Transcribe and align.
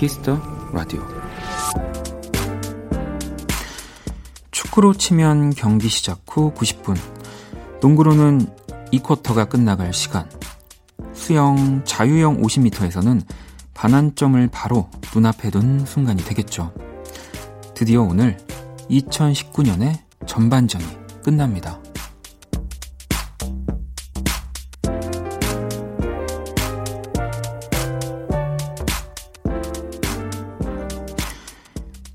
Kiss 0.00 0.23
the 0.23 0.40
Radio. 0.72 1.02
축구로 4.50 4.94
치면 4.94 5.50
경기 5.50 5.90
시작 5.90 6.22
후 6.26 6.54
90분. 6.54 6.96
농구로는 7.82 8.46
2쿼터가 8.94 9.50
끝나갈 9.50 9.92
시간. 9.92 10.26
수영 11.12 11.82
자유형 11.84 12.40
50m에서는 12.40 13.22
반환점을 13.74 14.48
바로 14.50 14.88
눈앞에 15.14 15.50
둔 15.50 15.84
순간이 15.84 16.24
되겠죠. 16.24 16.72
드디어 17.74 18.00
오늘 18.00 18.38
2019년의 18.88 19.98
전반전이 20.26 20.86
끝납니다 21.22 21.78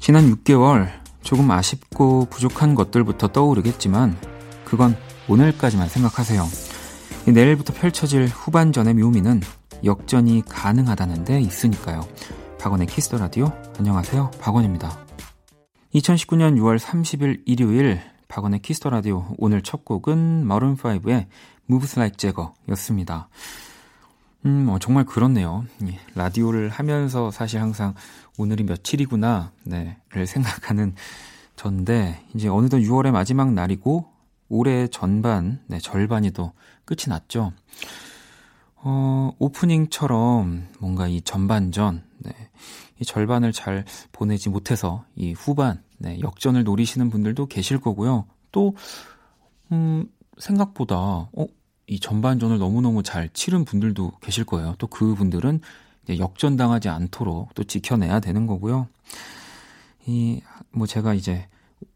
지난 0.06 0.32
6개월 0.36 0.88
조금 1.24 1.50
아쉽고 1.50 2.26
부족한 2.26 2.76
것들부터 2.76 3.30
떠오르겠지만 3.30 4.16
그건 4.64 4.96
오늘까지만 5.28 5.90
생각하세요. 5.90 6.44
내일부터 7.26 7.74
펼쳐질 7.74 8.28
후반전의 8.28 8.94
묘미는 8.94 9.42
역전이 9.84 10.44
가능하다는 10.48 11.26
데 11.26 11.42
있으니까요. 11.42 12.08
박원의 12.60 12.86
Kiss 12.86 13.04
the 13.04 13.18
Radio 13.18 13.52
안녕하세요. 13.80 14.30
박원입니다. 14.40 14.96
2019년 15.96 16.56
6월 16.60 16.78
30일 16.78 17.42
일요일 17.48 18.00
박원의 18.28 18.60
Kiss 18.60 18.78
the 18.78 18.92
Radio 18.92 19.26
오늘 19.40 19.64
첫 19.64 19.86
곡은 19.86 20.46
Maroon 20.46 20.78
5의 20.78 21.26
Moves 21.68 21.98
Like 21.98 22.18
Jagger였습니다. 22.18 23.28
음, 24.46 24.70
어, 24.70 24.78
정말 24.78 25.06
그렇네요. 25.06 25.66
라디오를 26.14 26.70
하면서 26.70 27.32
사실 27.32 27.60
항상 27.60 27.96
오늘이 28.38 28.64
며칠이구나, 28.64 29.52
네,를 29.64 30.28
생각하는 30.28 30.96
전데, 31.56 32.22
이제 32.34 32.50
어느덧 32.50 32.80
6월의 32.80 33.12
마지막 33.12 33.54
날이고, 33.54 34.06
올해 34.50 34.88
전반, 34.88 35.62
네, 35.68 35.80
절반이 35.80 36.32
또 36.32 36.52
끝이 36.84 37.06
났죠. 37.08 37.54
어, 38.76 39.32
오프닝처럼 39.40 40.68
뭔가 40.80 41.08
이 41.08 41.22
전반전, 41.22 42.04
네, 42.20 42.32
이 43.00 43.06
절반을 43.06 43.52
잘 43.54 43.86
보내지 44.12 44.50
못해서 44.50 45.06
이 45.16 45.32
후반, 45.32 45.82
네, 45.98 46.20
역전을 46.20 46.64
노리시는 46.64 47.10
분들도 47.10 47.48
계실 47.48 47.80
거고요. 47.80 48.26
또, 48.52 48.76
음, 49.72 50.06
생각보다, 50.38 50.96
어, 50.98 51.48
이 51.88 52.00
전반전을 52.00 52.58
너무너무 52.58 53.04
잘 53.04 53.30
치른 53.30 53.64
분들도 53.64 54.14
계실 54.20 54.44
거예요. 54.44 54.76
또 54.78 54.88
그분들은 54.88 55.62
역전당하지 56.10 56.90
않도록 56.90 57.54
또 57.56 57.64
지켜내야 57.64 58.20
되는 58.20 58.48
거고요. 58.48 58.88
이, 60.06 60.42
뭐 60.72 60.88
제가 60.88 61.14
이제 61.14 61.48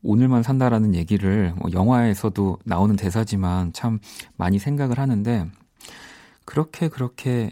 오늘만 0.03 0.43
산다라는 0.43 0.95
얘기를 0.95 1.53
뭐 1.55 1.71
영화에서도 1.71 2.59
나오는 2.65 2.95
대사지만 2.95 3.73
참 3.73 3.99
많이 4.35 4.59
생각을 4.59 4.99
하는데 4.99 5.49
그렇게 6.45 6.87
그렇게 6.87 7.51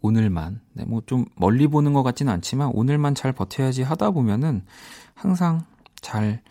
오늘만 0.00 0.60
네, 0.74 0.84
뭐 0.84 1.02
좀 1.06 1.24
멀리 1.36 1.66
보는 1.66 1.92
것 1.92 2.02
같지는 2.02 2.32
않지만 2.34 2.70
오늘만 2.74 3.14
잘 3.14 3.32
버텨야지 3.32 3.82
하다 3.82 4.10
보면은 4.12 4.64
항상 5.14 5.64
잘 6.00 6.42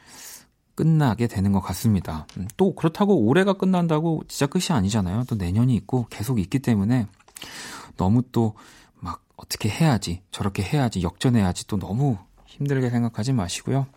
끝나게 0.75 1.28
되는 1.28 1.51
것 1.51 1.59
같습니다. 1.62 2.28
음, 2.38 2.47
또 2.57 2.75
그렇다고 2.75 3.16
올해가 3.16 3.53
끝난다고 3.53 4.23
진짜 4.28 4.46
끝이 4.47 4.66
아니잖아요. 4.78 5.23
또 5.28 5.35
내년이 5.35 5.73
있고 5.75 6.06
계속 6.09 6.40
있기 6.40 6.59
때문에 6.59 7.07
너무 7.97 8.22
또 8.31 8.44
막 8.44 8.55
어떻게 9.37 9.69
해야지 9.69 10.21
저렇게 10.31 10.63
해야지 10.63 11.03
역전해야지 11.03 11.67
또 11.67 11.77
너무 11.77 12.17
힘들게 12.45 12.89
생각하지 12.89 13.33
마시고요. 13.33 13.87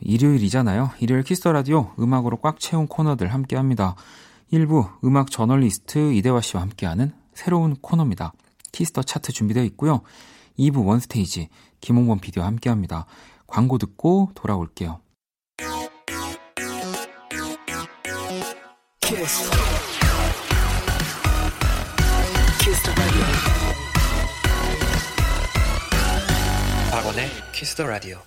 일요일이잖아요. 0.00 0.90
일요일 1.00 1.22
Kiss 1.22 1.39
the 1.39 1.52
Radio 1.52 1.92
음악으로 1.98 2.38
꽉 2.38 2.58
채운 2.58 2.88
코너들 2.88 3.32
함께 3.32 3.56
합니다. 3.56 3.94
1부 4.52 5.04
음악 5.04 5.30
저널리스트 5.30 6.12
이대화 6.14 6.40
씨와 6.40 6.62
함께하는 6.62 7.12
새로운 7.34 7.76
코너입니다. 7.76 8.32
Kiss 8.72 8.89
the 8.89 9.02
Chart 9.02 9.32
준비되어 9.32 9.62
있고요. 9.64 10.00
2부 10.58 10.84
One 10.84 11.08
Stage 11.08 11.48
김홍범 11.80 12.18
PD와 12.20 12.46
함께 12.46 12.70
합니다. 12.70 13.06
광고 13.46 13.78
듣고 13.78 14.30
돌아올게요. 14.34 15.00
키스 19.00 19.50
박원의 27.10 27.28
키스 27.52 27.74
더 27.74 27.86
라디오. 27.86 28.18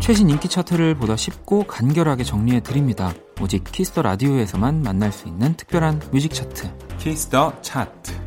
최신 0.00 0.30
인기 0.30 0.48
차트를 0.48 0.96
보다 0.96 1.16
쉽고 1.16 1.64
간결하게 1.64 2.24
정리해 2.24 2.60
드립니다. 2.60 3.14
오직 3.40 3.62
Kiss 3.64 3.86
the 3.86 4.02
Radio에서만 4.02 4.82
만날 4.82 5.12
수 5.12 5.28
있는 5.28 5.54
특별한 5.56 6.02
뮤직 6.10 6.34
차트. 6.34 6.96
Kiss 6.98 7.33
the 7.33 7.60
Chart. 7.62 8.23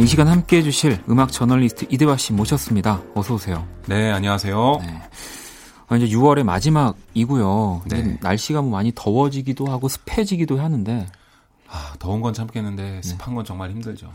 이 0.00 0.06
시간 0.06 0.28
함께 0.28 0.58
해주실 0.58 1.04
음악 1.10 1.30
저널리스트 1.30 1.86
이대화 1.90 2.16
씨 2.16 2.32
모셨습니다. 2.32 3.02
어서 3.14 3.34
오세요. 3.34 3.66
네, 3.86 4.10
안녕하세요. 4.10 4.78
네. 4.80 5.02
어, 5.88 5.96
이제 5.96 6.06
6월의 6.16 6.42
마지막이고요. 6.44 7.82
네. 7.86 8.18
날씨가 8.22 8.62
뭐 8.62 8.70
많이 8.70 8.92
더워지기도 8.94 9.66
하고 9.66 9.88
습해지기도 9.88 10.58
하는데. 10.58 11.06
아, 11.68 11.92
더운 11.98 12.20
건 12.22 12.32
참겠는데 12.32 12.82
네. 12.82 13.02
습한 13.02 13.34
건 13.34 13.44
정말 13.44 13.70
힘들죠. 13.70 14.10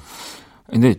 근데 0.69 0.95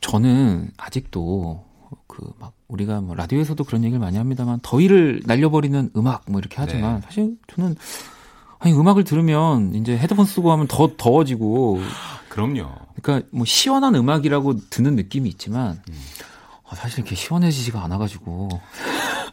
저는 0.00 0.70
아직도 0.78 1.64
그 2.06 2.32
막 2.38 2.52
우리가 2.68 3.00
뭐 3.00 3.14
라디오에서도 3.14 3.62
그런 3.64 3.84
얘기를 3.84 3.98
많이 3.98 4.16
합니다만 4.18 4.60
더위를 4.62 5.22
날려버리는 5.24 5.90
음악 5.96 6.24
뭐 6.28 6.38
이렇게 6.38 6.56
하지만 6.58 6.96
네. 6.96 7.00
사실 7.02 7.36
저는 7.54 7.76
아니 8.58 8.74
음악을 8.74 9.04
들으면 9.04 9.74
이제 9.74 9.96
헤드폰 9.96 10.26
쓰고 10.26 10.50
하면 10.52 10.66
더 10.66 10.90
더워지고 10.96 11.80
그럼요. 12.38 12.72
그러니까 13.02 13.28
뭐 13.32 13.44
시원한 13.44 13.96
음악이라고 13.96 14.68
듣는 14.70 14.94
느낌이 14.94 15.28
있지만 15.30 15.82
음. 15.88 16.00
어, 16.62 16.76
사실 16.76 17.00
이렇게 17.00 17.16
시원해지지가 17.16 17.82
않아가지고. 17.82 18.48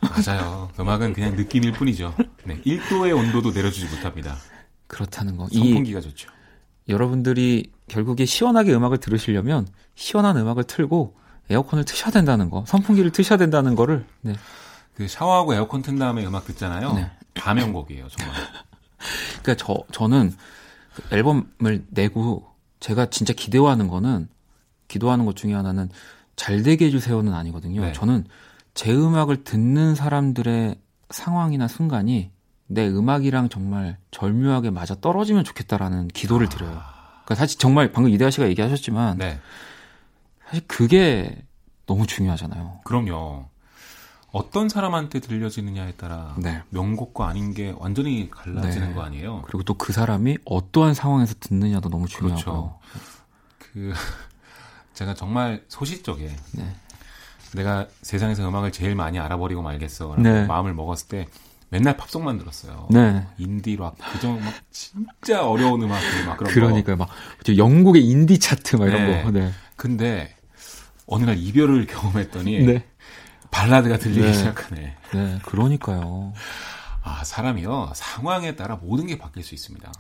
맞아요. 0.02 0.72
음악은 0.80 1.14
그냥 1.14 1.36
느낌일 1.36 1.74
뿐이죠. 1.74 2.16
네, 2.46 2.60
1도의 2.62 3.16
온도도 3.16 3.52
내려주지 3.52 3.94
못합니다. 3.94 4.36
그렇다는 4.88 5.38
거. 5.38 5.48
선풍기가 5.54 6.02
좋죠. 6.02 6.32
여러분들이 6.90 7.72
결국에 7.88 8.26
시원하게 8.26 8.74
음악을 8.74 8.98
들으시려면 8.98 9.68
시원한 9.94 10.38
음악을 10.38 10.64
틀고 10.64 11.16
에어컨을 11.50 11.86
트셔야 11.86 12.12
된다는 12.12 12.50
거, 12.50 12.64
선풍기를 12.68 13.12
트셔야 13.12 13.38
된다는 13.38 13.76
거를. 13.76 14.06
네. 14.22 14.34
그 14.96 15.08
샤워하고 15.08 15.54
에어컨 15.54 15.84
튼 15.84 16.00
다음에 16.00 16.26
음악 16.26 16.46
듣잖아요. 16.46 16.94
네. 16.94 17.12
다명곡이에요, 17.36 18.08
정말. 18.08 18.36
그러니까 19.44 19.64
저 19.64 19.84
저는 19.92 20.36
그 20.96 21.16
앨범을 21.16 21.86
내고 21.90 22.55
제가 22.86 23.08
진짜 23.08 23.34
기대하는 23.34 23.88
거는 23.88 24.30
기도하는 24.88 25.26
것 25.26 25.36
중에 25.36 25.56
하나는 25.56 25.90
잘 26.36 26.62
되게 26.62 26.86
해주세요는 26.86 27.34
아니거든요. 27.34 27.82
네. 27.82 27.94
저는 27.94 28.26
제 28.76 28.94
음악을 28.94 29.44
듣는 29.44 29.96
사람들의 29.96 30.76
상황이나 31.10 31.68
순간이 31.68 32.30
내 32.68 32.88
음악이랑 32.88 33.50
정말 33.50 33.98
절묘하게 34.12 34.70
맞아 34.70 34.94
떨어지면 34.94 35.44
좋겠다라는 35.46 36.10
기도를 36.10 36.48
드려요. 36.48 36.80
그러니까 37.24 37.34
사실 37.34 37.58
정말 37.58 37.92
방금 37.92 38.12
이대하 38.12 38.30
씨가 38.30 38.48
얘기하셨지만 38.50 39.18
네. 39.18 39.40
사실 40.46 40.64
그게 40.68 41.44
너무 41.88 42.06
중요하잖아요. 42.06 42.82
그럼요. 42.84 43.48
어떤 44.36 44.68
사람한테 44.68 45.22
들려지느냐에 45.22 45.94
따라 45.94 46.36
네. 46.38 46.62
명곡과 46.70 47.26
아닌 47.26 47.54
게 47.54 47.74
완전히 47.78 48.30
갈라지는 48.30 48.90
네. 48.90 48.94
거 48.94 49.02
아니에요? 49.02 49.44
그리고 49.44 49.64
또 49.64 49.76
그 49.78 49.94
사람이 49.94 50.40
어떠한 50.44 50.94
상황에서 50.94 51.36
듣느냐도 51.40 51.88
너무 51.90 52.08
중요하고. 52.08 52.42
그렇죠. 52.44 52.80
그 53.60 53.94
제가 54.94 55.14
정말 55.14 55.64
소시적에 55.70 56.36
네. 56.52 56.76
내가 57.54 57.88
세상에서 58.02 58.46
음악을 58.48 58.74
제일 58.74 58.96
많이 58.96 59.20
알아버리고 59.20 59.62
말겠어라고 59.62 60.22
네. 60.22 60.46
마음을 60.46 60.74
먹었을 60.74 61.08
때 61.08 61.28
맨날 61.70 61.96
팝송만 61.96 62.38
들었어요. 62.38 62.88
네. 62.92 63.26
인디 63.38 63.78
락 63.78 63.96
그정 64.12 64.44
막 64.44 64.54
진짜 64.70 65.48
어려운 65.48 65.82
음악들 65.82 66.26
막 66.26 66.38
그런 66.38 66.52
그러니까요. 66.54 66.98
막 66.98 67.08
영국의 67.56 68.06
인디 68.06 68.38
차트 68.40 68.76
막 68.76 68.88
이런 68.88 69.06
네. 69.06 69.24
거. 69.24 69.32
네. 69.32 69.52
근데 69.78 70.36
어느 71.08 71.24
날 71.24 71.38
이별을 71.38 71.86
경험했더니 71.88 72.66
네. 72.66 72.86
발라드가 73.56 73.98
들리기 73.98 74.22
네. 74.22 74.34
시작하네. 74.34 74.98
네, 75.14 75.40
그러니까요. 75.46 76.34
아, 77.04 77.24
사람이요 77.24 77.92
상황에 77.96 78.56
따라 78.56 78.76
모든 78.76 79.06
게 79.08 79.18
바뀔 79.18 79.44
수 79.44 79.54
있습니다. 79.56 79.92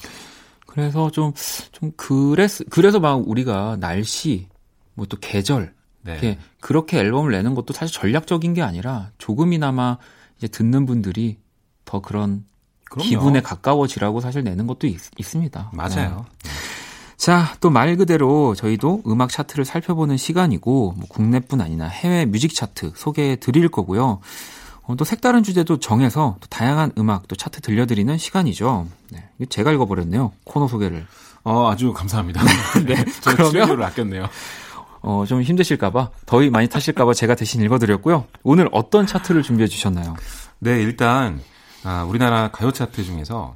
그래서 0.67 1.09
좀 1.11 1.33
좀 1.71 1.91
그래서 1.95 2.63
그래서 2.69 2.99
막 2.99 3.27
우리가 3.27 3.77
날씨 3.79 4.47
뭐 4.93 5.05
또 5.07 5.17
계절 5.21 5.73
네. 6.01 6.11
이렇게 6.13 6.39
그렇게 6.59 6.99
앨범을 6.99 7.31
내는 7.31 7.55
것도 7.55 7.73
사실 7.73 7.93
전략적인 7.99 8.53
게 8.53 8.61
아니라 8.61 9.11
조금이나마 9.17 9.97
이제 10.37 10.47
듣는 10.47 10.85
분들이 10.85 11.37
더 11.85 12.01
그런 12.01 12.45
그럼요. 12.89 13.09
기분에 13.09 13.41
가까워지라고 13.41 14.19
사실 14.21 14.43
내는 14.43 14.67
것도 14.67 14.87
있, 14.87 14.99
습니다 15.23 15.69
맞아요. 15.73 16.25
네. 16.43 16.49
자, 17.17 17.55
또 17.61 17.69
말 17.69 17.95
그대로 17.95 18.55
저희도 18.55 19.03
음악 19.07 19.29
차트를 19.29 19.65
살펴보는 19.65 20.17
시간이고 20.17 20.93
뭐 20.97 21.05
국내뿐 21.09 21.61
아니라 21.61 21.87
해외 21.87 22.25
뮤직 22.25 22.53
차트 22.53 22.91
소개해 22.95 23.37
드릴 23.37 23.69
거고요. 23.69 24.19
어, 24.83 24.95
또 24.95 25.03
색다른 25.05 25.41
주제도 25.41 25.79
정해서 25.79 26.37
또 26.39 26.47
다양한 26.49 26.91
음악 26.97 27.27
또 27.27 27.35
차트 27.35 27.61
들려드리는 27.61 28.17
시간이죠. 28.17 28.87
네, 29.11 29.23
제가 29.49 29.71
읽어버렸네요. 29.71 30.33
코너 30.43 30.67
소개를. 30.67 31.07
어, 31.43 31.69
아주 31.69 31.93
감사합니다. 31.93 32.41
네, 32.85 33.03
그러면 33.25 33.81
아꼈네요. 33.83 34.27
어, 35.01 35.23
좀 35.27 35.41
힘드실까봐 35.41 36.09
더위 36.25 36.49
많이 36.49 36.67
타실까봐 36.67 37.13
제가 37.13 37.35
대신 37.35 37.61
읽어드렸고요. 37.61 38.25
오늘 38.43 38.67
어떤 38.71 39.05
차트를 39.07 39.41
준비해 39.43 39.67
주셨나요? 39.67 40.15
네, 40.59 40.81
일단 40.81 41.39
아, 41.83 42.03
우리나라 42.03 42.49
가요 42.51 42.71
차트 42.71 43.03
중에서 43.03 43.55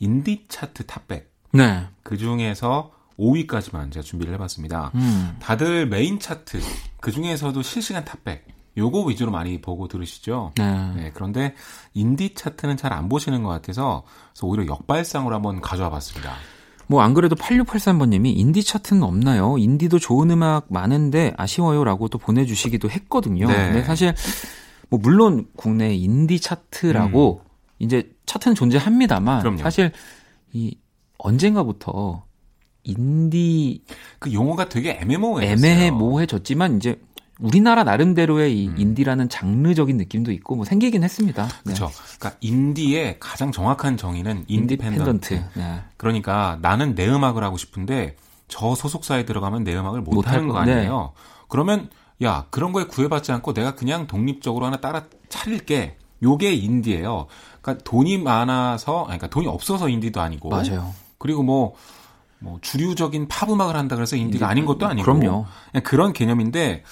인디 0.00 0.44
차트 0.48 0.84
top백. 0.86 1.30
네. 1.52 1.86
그 2.02 2.16
중에서 2.16 2.90
5위까지만 3.18 3.92
제가 3.92 4.02
준비를 4.04 4.34
해봤습니다. 4.34 4.90
음. 4.94 5.36
다들 5.40 5.86
메인 5.88 6.18
차트 6.20 6.60
그 7.00 7.10
중에서도 7.12 7.60
실시간 7.62 8.04
top백 8.04 8.46
요거 8.76 9.04
위주로 9.04 9.30
많이 9.30 9.60
보고 9.62 9.88
들으시죠. 9.88 10.52
네. 10.56 10.92
네 10.94 11.10
그런데 11.14 11.54
인디 11.94 12.34
차트는 12.34 12.76
잘 12.76 12.92
안 12.92 13.08
보시는 13.08 13.42
것 13.42 13.48
같아서 13.48 14.04
오히려 14.42 14.66
역발상으로 14.66 15.34
한번 15.34 15.60
가져와 15.62 15.88
봤습니다. 15.90 16.34
뭐 16.88 17.00
안 17.02 17.14
그래도 17.14 17.34
8683번님이 17.36 18.36
인디 18.36 18.62
차트는 18.62 19.02
없나요? 19.02 19.56
인디도 19.58 19.98
좋은 19.98 20.30
음악 20.30 20.66
많은데 20.68 21.32
아쉬워요라고 21.36 22.08
또 22.08 22.18
보내주시기도 22.18 22.90
했거든요. 22.90 23.46
네. 23.48 23.54
근데 23.54 23.82
사실 23.82 24.14
뭐 24.88 25.00
물론 25.02 25.46
국내 25.56 25.94
인디 25.94 26.38
차트라고 26.38 27.40
음. 27.42 27.48
이제 27.78 28.12
차트는 28.26 28.54
존재합니다만 28.54 29.40
그럼요. 29.40 29.58
사실 29.62 29.90
이 30.52 30.76
언젠가부터 31.18 32.25
인디 32.86 33.82
그 34.18 34.32
용어가 34.32 34.68
되게 34.68 34.98
애매모호해 35.00 35.52
애매모호해졌지만 35.52 36.76
이제 36.76 37.00
우리나라 37.38 37.84
나름대로의 37.84 38.58
이 38.58 38.68
음. 38.68 38.74
인디라는 38.78 39.28
장르적인 39.28 39.96
느낌도 39.98 40.32
있고 40.32 40.56
뭐 40.56 40.64
생기긴 40.64 41.04
했습니다. 41.04 41.48
그렇죠. 41.64 41.86
네. 41.86 41.92
그러니까 42.18 42.38
인디의 42.40 43.16
가장 43.20 43.52
정확한 43.52 43.96
정의는 43.96 44.44
independent. 44.46 45.34
Independent. 45.34 45.58
네. 45.58 45.82
그러니까 45.98 46.58
나는 46.62 46.94
내 46.94 47.06
음악을 47.06 47.44
하고 47.44 47.58
싶은데 47.58 48.16
저 48.48 48.74
소속사에 48.74 49.26
들어가면 49.26 49.64
내 49.64 49.76
음악을 49.76 50.00
못 50.00 50.26
하는 50.28 50.48
거 50.48 50.58
아니에요. 50.58 51.12
네. 51.14 51.22
그러면 51.48 51.90
야 52.22 52.46
그런 52.50 52.72
거에 52.72 52.84
구애받지 52.84 53.32
않고 53.32 53.52
내가 53.52 53.74
그냥 53.74 54.06
독립적으로 54.06 54.64
하나 54.64 54.78
따로 54.78 55.04
차릴게. 55.28 55.96
요게 56.22 56.54
인디예요. 56.54 57.26
그러니까 57.60 57.84
돈이 57.84 58.16
많아서 58.16 59.04
그러니까 59.04 59.26
돈이 59.26 59.46
없어서 59.46 59.90
인디도 59.90 60.18
아니고 60.20 60.48
맞아요. 60.48 60.94
그리고 61.18 61.42
뭐 61.42 61.74
뭐 62.38 62.58
주류적인 62.60 63.28
팝 63.28 63.50
음악을 63.50 63.76
한다 63.76 63.96
그래서 63.96 64.16
인디가 64.16 64.48
아닌 64.48 64.66
것도 64.66 64.86
아니고 64.86 65.04
그럼요. 65.04 65.46
그냥 65.70 65.82
그런 65.84 66.12
개념인데 66.12 66.84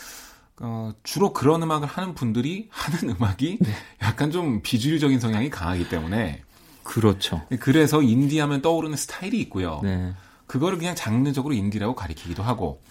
어, 0.61 0.93
주로 1.03 1.33
그런 1.33 1.63
음악을 1.63 1.89
하는 1.89 2.15
분들이 2.15 2.69
하는 2.71 3.17
음악이 3.17 3.59
네. 3.61 3.71
약간 4.03 4.31
좀 4.31 4.63
비주류적인 4.63 5.21
성향이 5.21 5.51
강하기 5.51 5.89
때문에 5.89 6.43
그렇죠. 6.83 7.43
그래서 7.61 8.03
인디하면 8.03 8.63
떠오르는 8.63 8.97
스타일이 8.97 9.41
있고요. 9.41 9.81
네. 9.83 10.13
그거를 10.47 10.79
그냥 10.79 10.95
장르적으로 10.95 11.55
인디라고 11.55 11.95
가리키기도 11.95 12.43
하고 12.43 12.83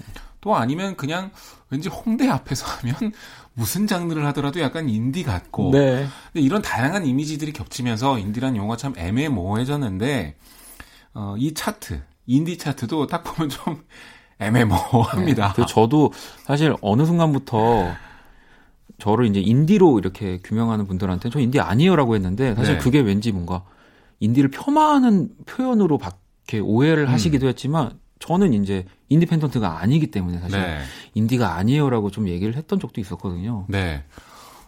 또 0.42 0.56
아니면 0.56 0.98
그냥 0.98 1.32
왠지 1.70 1.88
홍대 1.88 2.28
앞에서 2.28 2.66
하면 2.66 3.14
무슨 3.54 3.88
장르를 3.88 4.26
하더라도 4.28 4.60
약간 4.60 4.90
인디 4.90 5.24
같고 5.24 5.72
네. 5.72 6.08
이런 6.34 6.62
다양한 6.62 7.06
이미지들이 7.06 7.54
겹치면서 7.54 8.18
인디란 8.18 8.56
용어가 8.56 8.76
참 8.76 8.94
애매모호해졌는데 8.98 10.36
어, 11.14 11.36
이 11.38 11.54
차트 11.54 12.02
인디 12.26 12.58
차트도 12.58 13.08
딱 13.08 13.24
보면 13.24 13.50
좀 13.50 13.84
애매모호합니다. 14.40 15.54
네. 15.54 15.66
저도 15.68 16.12
사실 16.44 16.76
어느 16.82 17.06
순간부터 17.06 17.94
저를 18.98 19.28
이제 19.28 19.40
인디로 19.40 20.00
이렇게 20.00 20.40
규명하는 20.44 20.88
분들한테 20.88 21.30
저 21.30 21.40
인디 21.40 21.60
아니에요라고 21.60 22.16
했는데 22.16 22.56
사실 22.56 22.78
네. 22.78 22.80
그게 22.80 23.00
왠지 23.00 23.32
뭔가 23.32 23.64
인디를 24.20 24.50
폄하하는 24.52 25.30
표현으로 25.46 25.98
밖에 25.98 26.60
오해를 26.60 27.04
음. 27.08 27.10
하시기도 27.10 27.48
했지만 27.48 28.00
저는 28.20 28.54
이제 28.54 28.86
independent가 29.10 29.80
아니기 29.80 30.08
때문에 30.08 30.40
사실 30.40 30.60
네. 30.60 30.82
인디가 31.14 31.56
아니에요라고 31.56 32.10
좀 32.10 32.30
얘기를 32.30 32.56
했던 32.56 32.80
적도 32.80 33.02
있었거든요. 33.02 33.66
네. 33.68 34.04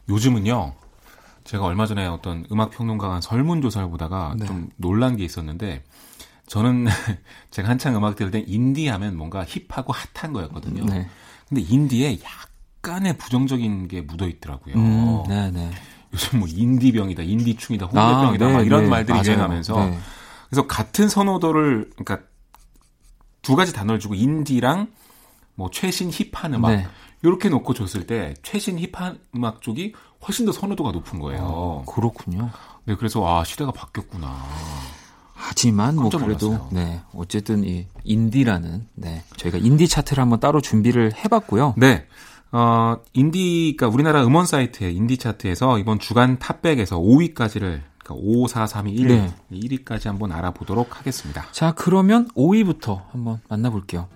요즘은요. 0.10 0.74
제가 1.46 1.64
얼마 1.64 1.86
전에 1.86 2.06
어떤 2.08 2.46
음악 2.52 2.72
평론가가 2.72 3.22
설문 3.22 3.62
조사를 3.62 3.90
보다가 3.90 4.36
네. 4.38 4.46
좀 4.46 4.70
놀란 4.78 5.16
게 5.16 5.24
있었는데 5.24 5.84
저는 6.48 6.86
제가 7.52 7.70
한창 7.70 7.96
음악 7.96 8.16
들을 8.16 8.32
때 8.32 8.44
인디 8.46 8.88
하면 8.88 9.18
뭔가 9.18 9.46
힙하고 9.46 9.94
핫한 9.94 10.34
거였거든요. 10.34 10.86
네. 10.86 11.08
근데 11.48 11.62
인디에 11.62 12.20
약간의 12.24 13.18
부정적인 13.18 13.88
게 13.88 14.02
묻어 14.02 14.28
있더라고요. 14.28 14.76
음, 14.76 15.24
네, 15.28 15.52
네. 15.52 15.72
요즘 16.14 16.40
뭐 16.40 16.48
인디병이다, 16.48 17.24
인디충이다, 17.24 17.88
홍대병이다, 17.88 18.46
아, 18.46 18.50
막 18.50 18.58
네, 18.60 18.66
이런 18.66 18.84
네, 18.84 18.90
말들이 18.90 19.20
유행하면서 19.26 19.76
네. 19.76 20.00
그래서 20.50 20.68
같은 20.68 21.10
선호도를 21.10 21.92
그러니까 21.96 22.28
두 23.42 23.56
가지 23.56 23.74
단어를 23.74 24.00
주고 24.00 24.16
인디랑 24.16 24.88
뭐 25.56 25.70
최신 25.72 26.10
힙한 26.12 26.54
음악 26.54 26.72
네. 26.72 26.88
이렇게 27.22 27.50
놓고 27.50 27.74
줬을 27.74 28.08
때 28.08 28.34
최신 28.44 28.80
힙한 28.80 29.20
음악 29.36 29.62
쪽이 29.62 29.94
훨씬 30.28 30.46
더 30.46 30.52
선호도가 30.52 30.92
높은 30.92 31.20
거예요. 31.20 31.42
어, 31.44 31.86
그렇군요. 31.88 32.50
네, 32.86 32.96
그래서 32.96 33.26
아 33.28 33.44
시대가 33.44 33.72
바뀌었구나. 33.72 34.36
하지만 35.36 35.96
뭐 35.96 36.10
그래도 36.10 36.52
몰랐어요. 36.52 36.70
네 36.72 37.02
어쨌든 37.14 37.64
이 37.64 37.86
인디라는 38.04 38.88
네 38.96 39.24
저희가 39.38 39.60
인디 39.60 39.88
차트를 39.88 40.22
한번 40.22 40.40
따로 40.40 40.62
준비를 40.62 41.12
해봤고요. 41.24 41.76
네. 41.78 42.08
어, 42.52 42.98
인디, 43.12 43.76
그러니까 43.78 43.94
우리나라 43.94 44.26
음원 44.26 44.46
사이트의 44.46 44.96
인디 44.96 45.18
차트에서 45.18 45.78
이번 45.78 46.00
주간 46.00 46.40
탑백에서 46.40 46.98
5위까지를 46.98 47.82
그러니까 47.98 48.14
5, 48.14 48.48
4, 48.48 48.66
3, 48.66 48.88
2, 48.88 48.94
1, 48.94 49.08
네. 49.08 49.34
1위까지 49.52 50.06
한번 50.06 50.32
알아보도록 50.32 50.98
하겠습니다. 50.98 51.46
자, 51.52 51.74
그러면 51.76 52.30
5위부터 52.30 53.02
한번 53.12 53.42
만나볼게요. 53.50 54.08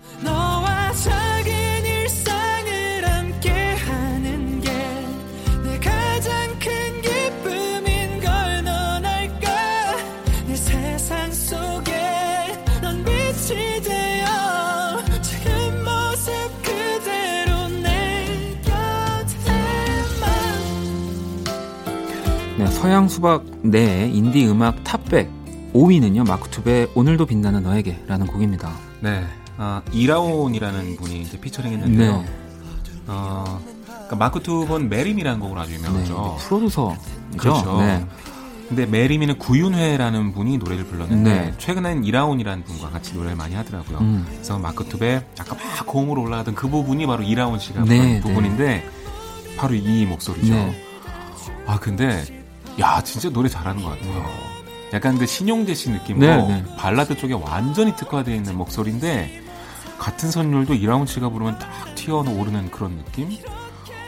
서양 22.79 23.09
수박 23.09 23.43
내 23.62 24.07
인디 24.07 24.48
음악 24.48 24.86
top백 24.86 25.29
5위는요 25.74 26.25
마크툽의 26.25 26.88
오늘도 26.95 27.25
빛나는 27.25 27.63
너에게라는 27.63 28.25
곡입니다. 28.25 28.71
네, 29.01 29.25
아, 29.57 29.81
이라온이라는 29.91 30.95
분이 30.95 31.21
이제 31.21 31.38
피처링했는데요. 31.41 32.21
네. 32.21 32.25
어, 33.07 33.59
그러니까 33.86 34.15
마크툽은 34.15 34.88
Marry 34.88 35.08
Me라는 35.08 35.41
곡으로 35.41 35.59
아주 35.59 35.74
유명하죠. 35.74 36.38
네, 36.39 36.45
프로듀서죠. 36.45 36.98
그렇죠. 37.36 37.81
네. 37.81 38.05
근데 38.69 38.86
Marry 38.86 39.10
Me는 39.10 39.39
구윤회라는 39.39 40.31
분이 40.31 40.57
노래를 40.59 40.86
불렀는데 40.86 41.33
네. 41.33 41.53
최근엔 41.57 42.05
이라온이라는 42.05 42.63
분과 42.63 42.91
같이 42.91 43.13
노래를 43.13 43.36
많이 43.36 43.55
하더라고요. 43.55 43.98
음. 43.98 44.25
그래서 44.29 44.57
마크툽의 44.58 45.25
아까 45.38 45.53
막 45.53 45.86
고음으로 45.86 46.21
올라가던 46.21 46.55
그 46.55 46.69
부분이 46.69 47.05
바로 47.07 47.24
이라온 47.24 47.59
씨가 47.59 47.81
부른 47.81 47.98
네, 47.98 48.13
네. 48.13 48.21
부분인데 48.21 48.89
바로 49.57 49.75
이 49.75 50.05
목소리죠. 50.05 50.53
네. 50.53 50.86
아 51.65 51.77
근데 51.77 52.38
야, 52.79 53.01
진짜 53.03 53.29
노래 53.29 53.50
잘하는 53.50 53.83
것 53.83 53.89
같아요. 53.91 54.25
약간 54.93 55.17
그 55.17 55.25
신용재 55.25 55.74
씨 55.75 55.89
느낌으로 55.91 56.48
네, 56.48 56.63
네. 56.63 56.75
발라드 56.77 57.17
쪽에 57.17 57.33
완전히 57.33 57.95
특화되어 57.95 58.33
있는 58.33 58.57
목소리인데 58.57 59.43
같은 60.00 60.31
선율도 60.31 60.74
이라온 60.75 61.05
씨가 61.05 61.29
부르면 61.29 61.59
딱 61.59 61.69
튀어오르는 61.95 62.71
그런 62.71 62.98
느낌? 62.98 63.38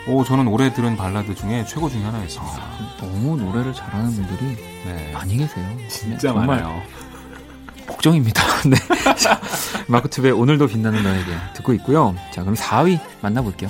오, 0.08 0.24
저는 0.24 0.48
올해 0.48 0.74
들은 0.74 0.98
발라드 0.98 1.36
중에 1.36 1.66
최고 1.66 1.90
중에 1.90 2.02
하나였습니다. 2.02 2.56
아, 2.56 2.98
너무 3.00 3.38
노래를 3.38 3.74
잘하는 3.74 4.12
분들이 4.16 4.56
네. 4.86 5.12
많이 5.14 5.38
계세요. 5.38 5.66
진짜 5.88 6.34
많아요. 6.34 6.82
걱정입니다. 7.86 8.42
네. 8.68 8.78
마크툽의 9.88 10.32
오늘도 10.32 10.68
빛나는 10.68 11.04
너에게 11.04 11.32
듣고 11.54 11.74
있고요. 11.74 12.16
자, 12.32 12.42
그럼 12.42 12.56
4위 12.56 13.00
만나볼게요. 13.22 13.70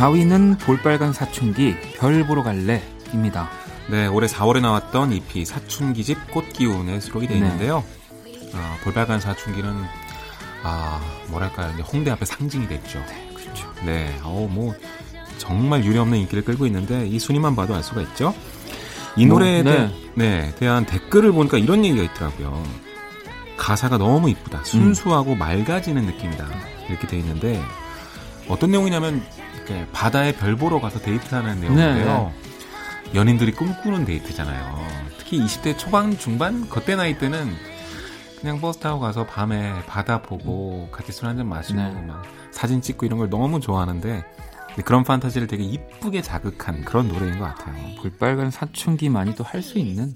4위는 0.00 0.58
볼빨간 0.60 1.12
사춘기 1.12 1.76
별 1.98 2.26
보러 2.26 2.42
갈래입니다. 2.42 3.50
네, 3.90 4.06
올해 4.06 4.26
4월에 4.26 4.62
나왔던 4.62 5.12
EP 5.12 5.44
사춘기집 5.44 6.30
꽃기운에 6.30 7.00
수록이 7.00 7.26
되어 7.26 7.38
네. 7.38 7.44
있는데요. 7.44 7.84
네. 8.32 8.50
아, 8.54 8.78
볼빨간 8.82 9.20
사춘기는 9.20 9.70
아 10.62 11.02
뭐랄까요, 11.28 11.70
홍대 11.82 12.10
앞에 12.10 12.24
상징이 12.24 12.66
됐죠. 12.66 12.98
네, 12.98 13.30
그렇죠. 13.34 13.70
네, 13.84 14.18
어뭐 14.24 14.74
정말 15.36 15.84
유례없는 15.84 16.16
인기를 16.16 16.44
끌고 16.44 16.64
있는데 16.64 17.06
이 17.06 17.18
순위만 17.18 17.54
봐도 17.54 17.74
알 17.74 17.82
수가 17.82 18.00
있죠. 18.00 18.32
이 19.16 19.26
뭐, 19.26 19.38
노래에 19.38 19.62
뭐, 19.62 19.70
네. 19.70 19.94
네, 20.14 20.54
대한 20.58 20.86
댓글을 20.86 21.32
보니까 21.32 21.58
이런 21.58 21.84
얘기가 21.84 22.04
있더라고요. 22.04 22.62
가사가 23.58 23.98
너무 23.98 24.30
이쁘다. 24.30 24.64
순수하고 24.64 25.34
음. 25.34 25.38
맑아지는 25.38 26.06
느낌이다. 26.06 26.46
이렇게 26.88 27.06
돼 27.06 27.18
있는데 27.18 27.62
어떤 28.50 28.70
내용이냐면 28.72 29.22
바다에 29.92 30.32
별 30.34 30.56
보러 30.56 30.80
가서 30.80 30.98
데이트하는 31.00 31.60
내용인데요. 31.60 32.32
네. 32.34 33.14
연인들이 33.14 33.52
꿈꾸는 33.52 34.04
데이트잖아요. 34.04 34.84
특히 35.18 35.40
20대 35.44 35.78
초반 35.78 36.18
중반 36.18 36.68
그때 36.68 36.96
나이 36.96 37.16
때는 37.18 37.54
그냥 38.40 38.60
버스 38.60 38.78
타고 38.78 39.00
가서 39.00 39.26
밤에 39.26 39.72
바다 39.86 40.22
보고 40.22 40.88
같이 40.90 41.12
술 41.12 41.26
한잔 41.26 41.48
마시고 41.48 41.80
네. 41.80 41.90
막 42.06 42.22
사진 42.50 42.80
찍고 42.82 43.06
이런 43.06 43.18
걸 43.18 43.30
너무 43.30 43.60
좋아하는데 43.60 44.24
그런 44.84 45.04
판타지를 45.04 45.46
되게 45.46 45.62
이쁘게 45.62 46.22
자극한 46.22 46.84
그런 46.84 47.08
노래인 47.08 47.38
것 47.38 47.44
같아요. 47.54 47.76
불빨간 48.00 48.50
사춘기만이 48.50 49.34
또 49.34 49.44
할 49.44 49.62
수 49.62 49.78
있는 49.78 50.14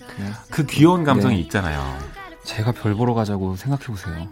그 0.51 0.65
귀여운 0.67 1.05
감성이 1.05 1.35
네. 1.37 1.41
있잖아요. 1.43 1.99
제가 2.45 2.73
별 2.73 2.95
보러 2.95 3.15
가자고 3.15 3.57
생각해 3.57 3.85
보세요. 3.87 4.29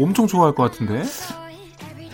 엄청 0.00 0.26
좋아할 0.26 0.54
것 0.54 0.70
같은데? 0.70 1.04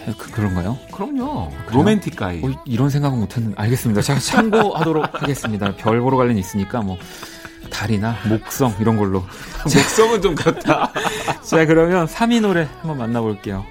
네, 0.07 0.13
그, 0.19 0.31
그런가요? 0.31 0.79
그럼요. 0.93 1.51
로맨틱 1.71 2.17
가이. 2.17 2.41
어, 2.45 2.51
이런 2.65 2.91
생각은 2.91 3.19
못했는데 3.19 3.61
알겠습니다. 3.61 4.03
제가 4.03 4.19
참고하도록 4.21 5.05
하겠습니다. 5.23 5.75
별 5.77 6.01
보러 6.01 6.17
관련 6.17 6.37
있으니까 6.39 6.81
뭐 6.83 6.97
달이나 7.71 8.17
목성 8.29 8.75
이런 8.81 8.97
걸로. 8.97 9.25
목성은 9.65 10.23
좀 10.23 10.35
그렇다. 10.35 10.91
자 11.43 11.65
그러면 11.67 12.07
3위 12.07 12.41
노래 12.41 12.69
한번 12.81 12.99
만나볼게요. 12.99 13.65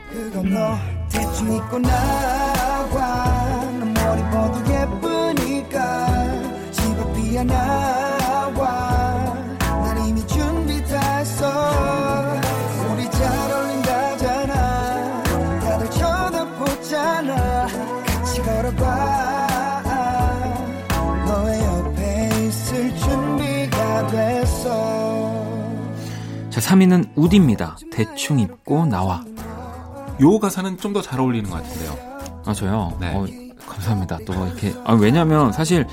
3위는 26.67 27.10
우디입니다. 27.15 27.77
대충 27.91 28.39
입고 28.39 28.86
나와. 28.86 29.24
요 30.22 30.39
가사는 30.39 30.77
좀 30.77 30.93
더 30.93 31.01
잘 31.01 31.20
어울리는 31.20 31.50
것 31.50 31.62
같은데요. 31.62 31.98
아, 32.46 32.53
저요? 32.53 32.96
네. 33.00 33.13
어, 33.15 33.25
감사합니다. 33.67 34.20
또 34.25 34.34
이렇게. 34.46 34.74
아, 34.86 34.93
왜냐면 34.93 35.51
사실 35.51 35.86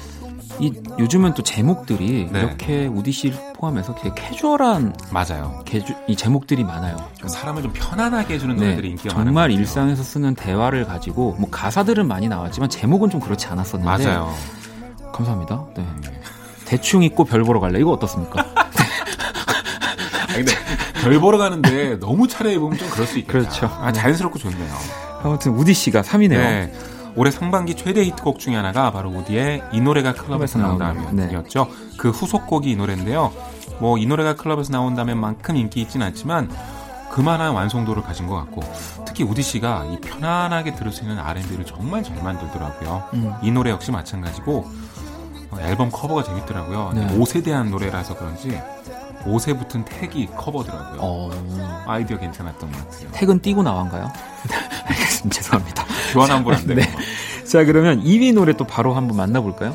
이 0.60 0.72
요즘은 0.98 1.34
또 1.34 1.42
제목들이 1.42 2.28
네. 2.30 2.40
이렇게 2.40 2.86
우디 2.86 3.10
씨 3.12 3.32
포함해서 3.54 3.94
되게 3.94 4.10
캐주얼한 4.14 4.94
맞아요. 5.10 5.62
개주, 5.64 5.94
이 6.06 6.14
제목들이 6.14 6.62
많아요. 6.64 6.96
사람을 7.26 7.62
좀 7.62 7.72
편안하게 7.72 8.34
해주는 8.34 8.56
네. 8.56 8.62
노래들이 8.62 8.90
인기가 8.90 9.14
많아요. 9.14 9.24
정말 9.26 9.50
일상에서 9.52 10.02
쓰는 10.02 10.34
대화를 10.34 10.84
가지고 10.84 11.34
뭐 11.38 11.48
가사들은 11.50 12.06
많이 12.06 12.28
나왔지만 12.28 12.68
제목은 12.68 13.08
좀 13.10 13.20
그렇지 13.20 13.46
않았었는데 13.46 14.04
맞아요. 14.06 14.32
감사합니다. 15.12 15.64
네. 15.76 15.86
대충 16.66 17.02
입고 17.02 17.24
별 17.24 17.42
보러 17.42 17.58
갈래 17.58 17.80
이거 17.80 17.90
어떻습니까? 17.92 18.44
근데 20.34 20.52
별 21.02 21.18
보러 21.20 21.38
가는데 21.38 21.98
너무 21.98 22.28
차려 22.28 22.50
입 22.50 22.62
으면 22.62 22.76
좀 22.78 22.88
그럴 22.90 23.06
수 23.06 23.18
있겠다. 23.18 23.38
그렇죠. 23.38 23.66
아, 23.80 23.92
자연스럽고 23.92 24.38
좋네요. 24.38 24.74
아무튼 25.22 25.52
우디 25.52 25.74
씨가 25.74 26.02
3위네요. 26.02 26.28
네. 26.30 26.72
올해 27.16 27.30
상반기 27.30 27.74
최대 27.74 28.04
히트곡 28.04 28.38
중에 28.38 28.54
하나가 28.54 28.92
바로 28.92 29.10
우디의 29.10 29.64
이 29.72 29.80
노래가 29.80 30.12
클럽에서 30.14 30.58
나온다면이었죠. 30.58 31.64
네. 31.64 31.96
그 31.98 32.10
후속곡이 32.10 32.70
이 32.70 32.76
노래인데요. 32.76 33.32
뭐 33.80 33.98
이 33.98 34.06
노래가 34.06 34.34
클럽에서 34.36 34.72
나온다면만큼 34.72 35.56
인기 35.56 35.80
있지는 35.82 36.06
않지만 36.08 36.50
그만한 37.10 37.52
완성도를 37.54 38.02
가진 38.02 38.26
것 38.28 38.36
같고 38.36 38.62
특히 39.04 39.24
우디 39.24 39.42
씨가 39.42 39.86
이 39.90 39.98
편안하게 40.00 40.76
들을 40.76 40.92
수 40.92 41.02
있는 41.02 41.18
R&B를 41.18 41.64
정말 41.66 42.04
잘 42.04 42.22
만들더라고요. 42.22 43.02
음. 43.14 43.32
이 43.42 43.50
노래 43.50 43.70
역시 43.70 43.90
마찬가지고 43.90 44.70
어, 45.50 45.58
앨범 45.62 45.90
커버가 45.90 46.22
재밌더라고요. 46.22 46.92
네. 46.94 47.16
옷에 47.16 47.42
대한 47.42 47.70
노래라서 47.70 48.14
그런지 48.16 48.56
옷에 49.26 49.52
붙은 49.54 49.84
택이 49.84 50.26
커버더라고요. 50.36 50.98
어... 51.00 51.84
아이디어 51.86 52.18
괜찮았던 52.18 52.72
것 52.72 52.90
같아요. 52.90 53.10
택은 53.12 53.40
띄고 53.40 53.62
나온가요? 53.62 54.10
알겠습니다. 54.86 55.34
죄송합니다. 55.34 55.84
교환 56.12 56.30
한번 56.30 56.54
안 56.54 56.66
돼요. 56.66 56.76
네. 56.76 57.44
자, 57.44 57.64
그러면 57.64 58.02
2위 58.02 58.32
노래 58.32 58.52
또 58.52 58.64
바로 58.64 58.94
한번 58.94 59.16
만나볼까요? 59.16 59.74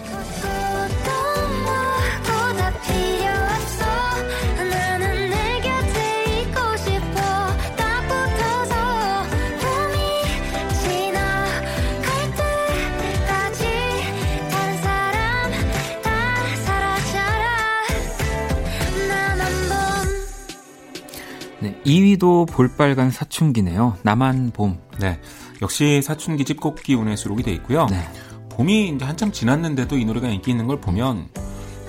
2위도 21.85 22.49
볼빨간 22.51 23.11
사춘기네요. 23.11 23.97
나만 24.03 24.51
봄. 24.53 24.79
네. 24.99 25.19
역시 25.61 26.01
사춘기 26.01 26.43
집 26.45 26.59
꽃기 26.59 26.95
운에 26.95 27.15
수록이 27.15 27.43
돼 27.43 27.51
있고요. 27.53 27.85
네. 27.87 28.07
봄이 28.49 28.89
이제 28.89 29.05
한참 29.05 29.31
지났는데도 29.31 29.97
이 29.97 30.05
노래가 30.05 30.27
인기 30.29 30.51
있는 30.51 30.67
걸 30.67 30.79
보면 30.81 31.29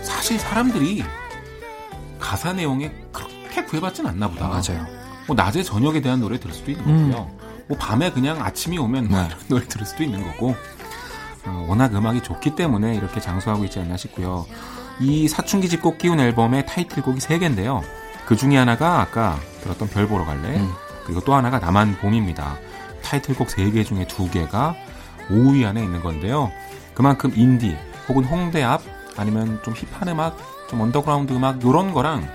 사실 0.02 0.38
사람들이 0.38 1.04
가사 2.18 2.52
내용에 2.52 2.92
그렇게 3.12 3.64
구애받진 3.64 4.06
않나 4.06 4.28
보다. 4.28 4.48
맞아요. 4.48 4.86
뭐 5.26 5.34
낮에 5.34 5.62
저녁에 5.62 6.00
대한 6.00 6.20
노래 6.20 6.38
들을 6.38 6.54
수도 6.54 6.70
있는 6.70 6.86
음. 6.86 7.10
거고요. 7.10 7.30
뭐 7.68 7.78
밤에 7.78 8.10
그냥 8.10 8.42
아침이 8.42 8.78
오면 8.78 9.08
뭐 9.08 9.20
네. 9.20 9.26
이런 9.26 9.38
노래 9.48 9.66
들을 9.66 9.86
수도 9.86 10.02
있는 10.04 10.22
거고. 10.22 10.54
어, 11.46 11.66
워낙 11.68 11.94
음악이 11.94 12.22
좋기 12.22 12.56
때문에 12.56 12.96
이렇게 12.96 13.20
장수하고 13.20 13.64
있지 13.64 13.78
않나 13.78 13.96
싶고요. 13.96 14.46
이 15.00 15.28
사춘기집 15.28 15.98
꽃기운 15.98 16.18
앨범의 16.18 16.66
타이틀곡이 16.66 17.20
3개인데요. 17.20 17.82
그 18.26 18.36
중에 18.36 18.56
하나가 18.56 19.00
아까 19.00 19.38
들었던 19.62 19.88
별 19.88 20.06
보러 20.08 20.24
갈래. 20.24 20.58
음. 20.58 20.72
그리고 21.04 21.20
또 21.20 21.34
하나가 21.34 21.58
나만 21.58 21.98
봄입니다. 21.98 22.58
타이틀곡 23.02 23.46
3개 23.46 23.86
중에 23.86 24.04
2개가 24.04 24.74
5위 25.28 25.64
안에 25.64 25.82
있는 25.82 26.02
건데요. 26.02 26.50
그만큼 26.92 27.32
인디 27.36 27.76
혹은 28.08 28.24
홍대 28.24 28.62
앞 28.62 28.82
아니면 29.16 29.60
좀 29.62 29.74
hip한 29.74 30.08
음악, 30.08 30.36
좀 30.68 30.80
언더그라운드 30.80 31.32
음악 31.32 31.62
이런 31.64 31.92
거랑 31.92 32.28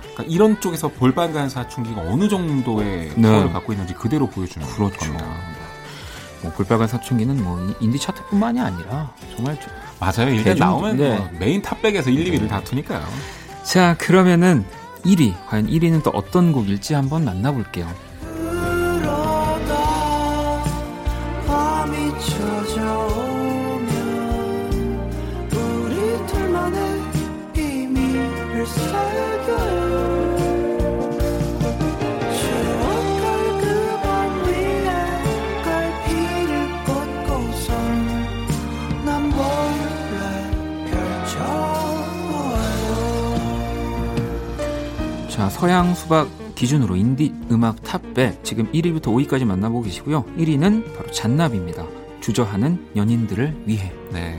그러니까 0.00 0.24
이런 0.26 0.60
쪽에서 0.60 0.88
볼빨간 0.88 1.48
사춘기가 1.48 2.00
어느 2.00 2.28
정도의 2.28 3.12
네. 3.16 3.28
파워를 3.28 3.52
갖고 3.52 3.72
있는지 3.72 3.94
그대로 3.94 4.26
보여주는 4.26 4.66
그렇죠. 4.66 4.98
겁니다. 4.98 5.26
뭐 6.42 6.52
볼빨간 6.52 6.88
사춘기는 6.88 7.42
뭐 7.42 7.74
인디 7.80 7.98
차트뿐만이 7.98 8.60
아니라 8.60 9.12
정말 9.34 9.56
맞아요. 10.00 10.30
일단 10.30 10.44
대중, 10.44 10.66
나오면 10.66 10.96
네. 10.96 11.16
뭐 11.16 11.30
메인 11.38 11.62
탑백에서 11.62 12.10
1, 12.10 12.32
2위를 12.32 12.48
다투니까요. 12.48 13.04
자 13.62 13.96
그러면은 13.98 14.64
1위 15.04 15.34
과연 15.46 15.66
1위는 15.66 16.02
또 16.02 16.10
어떤 16.10 16.52
곡일지 16.52 16.94
한번 16.94 17.24
만나볼게요. 17.24 18.05
서양 45.56 45.94
수박 45.94 46.28
기준으로 46.54 46.96
인디 46.96 47.34
음악 47.50 47.82
top백 47.82 48.44
지금 48.44 48.70
1위부터 48.72 49.04
5위까지 49.04 49.46
만나보고 49.46 49.84
계시고요. 49.84 50.24
1위는 50.36 50.94
바로 50.94 51.10
잔나비입니다. 51.10 51.82
주저하는 52.20 52.90
연인들을 52.94 53.62
위해. 53.64 53.90
네. 54.12 54.38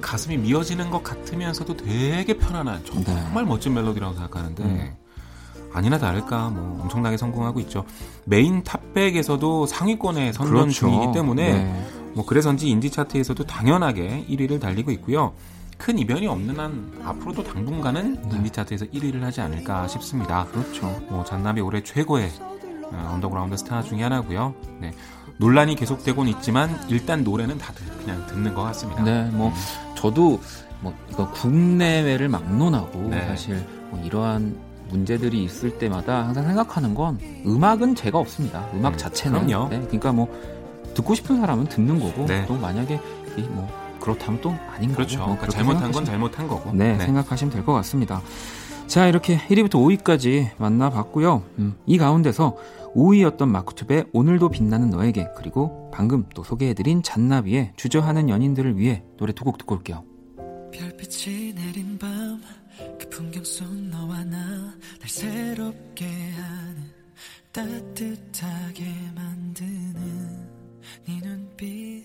가슴이 0.00 0.38
미어지는 0.38 0.90
것 0.90 1.04
같으면서도 1.04 1.76
되게 1.76 2.36
편안한 2.36 2.84
정말 2.84 3.44
네. 3.44 3.48
멋진 3.48 3.74
멜로디라고 3.74 4.14
생각하는데 4.14 4.64
음. 4.64 4.94
아니나 5.72 5.98
다를까 5.98 6.50
뭐 6.50 6.82
엄청나게 6.82 7.16
성공하고 7.16 7.60
있죠. 7.60 7.84
메인 8.24 8.64
top백에서도 8.64 9.66
상위권에 9.66 10.32
선전 10.32 10.52
그렇죠. 10.52 10.72
중이기 10.72 11.12
때문에 11.12 11.52
네. 11.52 11.86
뭐 12.12 12.26
그래서인지 12.26 12.68
인디 12.68 12.90
차트에서도 12.90 13.44
당연하게 13.44 14.26
1위를 14.28 14.60
달리고 14.60 14.90
있고요. 14.90 15.32
큰 15.78 15.98
이변이 15.98 16.26
없는 16.26 16.58
한 16.58 16.92
앞으로도 17.04 17.44
당분간은 17.44 18.22
네. 18.28 18.36
인디 18.36 18.50
차트에서 18.50 18.86
1위를 18.86 19.20
하지 19.20 19.40
않을까 19.40 19.88
싶습니다. 19.88 20.46
그렇죠. 20.46 20.86
뭐 21.08 21.24
잔나비 21.24 21.60
올해 21.60 21.82
최고의 21.82 22.30
어, 22.92 23.10
언더그라운드 23.14 23.56
스타 23.56 23.82
중에 23.82 24.02
하나고요. 24.02 24.54
네. 24.80 24.92
논란이 25.38 25.74
계속되곤 25.74 26.28
있지만 26.28 26.70
일단 26.88 27.24
노래는 27.24 27.58
다들 27.58 27.84
그냥 27.98 28.24
듣는 28.26 28.54
것 28.54 28.62
같습니다. 28.62 29.02
네, 29.02 29.24
뭐 29.32 29.48
음. 29.48 29.54
저도 29.96 30.40
뭐 30.80 30.94
이거 31.10 31.30
국내외를 31.32 32.28
막론하고 32.28 33.08
네. 33.08 33.26
사실 33.26 33.66
뭐 33.90 34.00
이러한 34.04 34.56
문제들이 34.90 35.42
있을 35.44 35.78
때마다 35.78 36.26
항상 36.26 36.46
생각하는 36.46 36.94
건 36.94 37.18
음악은 37.44 37.96
죄가 37.96 38.18
없습니다. 38.18 38.68
음악 38.74 38.92
음, 38.92 38.98
자체는. 38.98 39.46
그럼요. 39.46 39.68
네, 39.70 39.80
그러니까 39.80 40.12
뭐 40.12 40.28
듣고 40.94 41.14
싶은 41.14 41.38
사람은 41.40 41.66
듣는 41.66 41.98
거고 41.98 42.26
네. 42.26 42.44
또 42.46 42.54
만약에 42.54 43.00
뭐 43.48 43.83
그렇다면 44.04 44.40
또 44.40 44.50
아닌 44.70 44.92
그렇죠. 44.92 45.16
뭐 45.18 45.26
그러니까 45.36 45.48
잘못한 45.48 45.90
건 45.92 46.04
잘못한 46.04 46.46
거고. 46.48 46.72
네, 46.72 46.96
네. 46.96 47.04
생각하시면 47.06 47.52
될 47.52 47.64
것 47.64 47.72
같습니다. 47.72 48.20
자, 48.86 49.06
이렇게 49.08 49.38
1위부터 49.38 49.70
5위까지 49.72 50.50
만나봤고요. 50.58 51.42
음, 51.58 51.74
이 51.86 51.96
가운데서 51.96 52.56
5위였던 52.94 53.48
마크투의 53.48 54.06
오늘도 54.12 54.50
빛나는 54.50 54.90
너에게 54.90 55.28
그리고 55.36 55.90
방금 55.92 56.26
또 56.34 56.44
소개해드린 56.44 57.02
잔나비의 57.02 57.72
주저하는 57.76 58.28
연인들을 58.28 58.76
위해 58.78 59.02
노래 59.16 59.32
두 59.32 59.44
곡 59.44 59.56
듣고 59.58 59.74
올게요. 59.76 60.04
별빛이 60.72 61.54
내린 61.54 61.98
밤 61.98 62.40
그 62.98 63.08
풍경 63.08 63.42
속 63.44 63.66
너와 63.72 64.24
나 64.24 64.36
날 64.38 65.08
새롭게 65.08 66.04
하는 66.06 66.90
따뜻하게 67.52 68.84
만드는 69.14 70.48
네 71.06 71.20
눈빛 71.22 72.04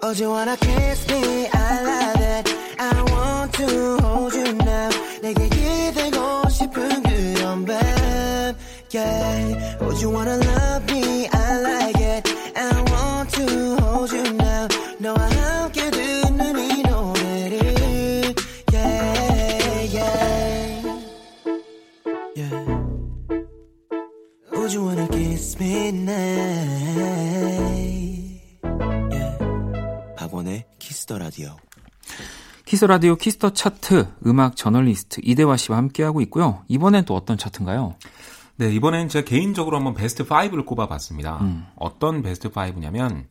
Oh, 0.00 0.14
do 0.14 0.22
you 0.22 0.30
wanna 0.30 0.56
kiss 0.56 1.06
me? 1.08 1.48
I 1.52 1.82
love 1.82 2.20
it. 2.20 2.48
I 2.78 3.02
want 3.12 3.52
to 3.54 3.98
hold 4.00 4.32
you 4.32 4.54
now. 4.54 4.88
내게 5.20 5.48
기대고 5.50 6.48
싶은 6.48 7.02
그런 7.02 7.66
밤. 7.66 7.76
Yeah. 8.90 9.76
Oh, 9.82 9.92
do 9.92 10.00
you 10.00 10.10
wanna 10.10 10.38
love 10.38 10.90
me? 10.90 11.28
I 11.28 11.60
like 11.60 12.00
it. 12.00 12.26
I 12.56 12.72
want 12.90 13.30
to 13.34 13.76
hold 13.82 14.10
you 14.10 14.32
now. 14.32 14.66
너와 14.98 15.18
함께 15.18 15.61
Wanna 25.03 25.07
kiss 25.09 25.61
me 25.61 25.87
now? 25.89 26.93
박원의 30.15 30.65
Kiss 30.79 31.01
the 31.01 31.17
Radio. 31.17 31.57
Kiss 32.65 32.85
라디오 32.85 33.15
Kiss 33.15 33.36
the 33.36 33.51
Chart 33.51 34.07
음악 34.25 34.55
저널리스트 34.55 35.21
이대화 35.23 35.57
씨와 35.57 35.77
함께하고 35.77 36.21
있고요. 36.21 36.63
이번엔 36.67 37.05
또 37.05 37.15
어떤 37.15 37.37
차트인가요? 37.37 37.95
네, 38.55 38.73
이번엔 38.73 39.09
제가 39.09 39.25
개인적으로 39.25 39.77
한번 39.77 39.93
베스트 39.93 40.25
5를 40.25 40.65
꼽아봤습니다. 40.65 41.39
음. 41.41 41.65
어떤 41.75 42.21
베스트 42.21 42.49
5냐면 42.49 43.25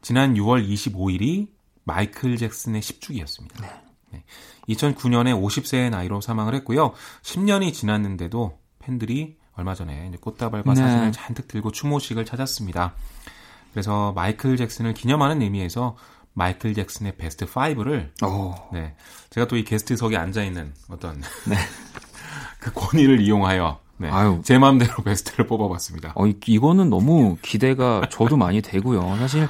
지난 0.00 0.34
6월 0.34 0.66
25일이 0.66 1.48
마이클 1.84 2.36
잭슨의 2.36 2.80
10주기였습니다. 2.82 3.60
네. 3.62 3.68
네. 4.10 4.24
2009년에 4.68 5.34
50세의 5.34 5.90
나이로 5.90 6.20
사망을 6.20 6.54
했고요. 6.54 6.92
10년이 7.22 7.72
지났는데도 7.72 8.58
팬들이 8.78 9.36
얼마 9.58 9.74
전에 9.74 10.10
꽃다발과 10.20 10.72
네. 10.72 10.80
사진을 10.80 11.12
잔뜩 11.12 11.48
들고 11.48 11.72
추모식을 11.72 12.24
찾았습니다. 12.24 12.94
그래서 13.72 14.12
마이클 14.12 14.56
잭슨을 14.56 14.94
기념하는 14.94 15.42
의미에서 15.42 15.96
마이클 16.32 16.72
잭슨의 16.74 17.16
베스트 17.16 17.44
5를 17.46 18.10
오. 18.24 18.54
네. 18.72 18.94
제가 19.30 19.48
또 19.48 19.56
이 19.56 19.64
게스트석에 19.64 20.16
앉아 20.16 20.44
있는 20.44 20.72
어떤 20.88 21.20
네. 21.46 21.56
그 22.60 22.72
권위를 22.72 23.20
이용하여 23.20 23.80
네. 23.98 24.08
아유. 24.10 24.40
제 24.44 24.58
마음대로 24.58 24.94
베스트를 25.02 25.48
뽑아봤습니다. 25.48 26.12
어, 26.14 26.26
이거는 26.46 26.88
너무 26.88 27.36
기대가 27.42 28.08
저도 28.10 28.36
많이 28.36 28.62
되고요. 28.62 29.16
사실 29.18 29.48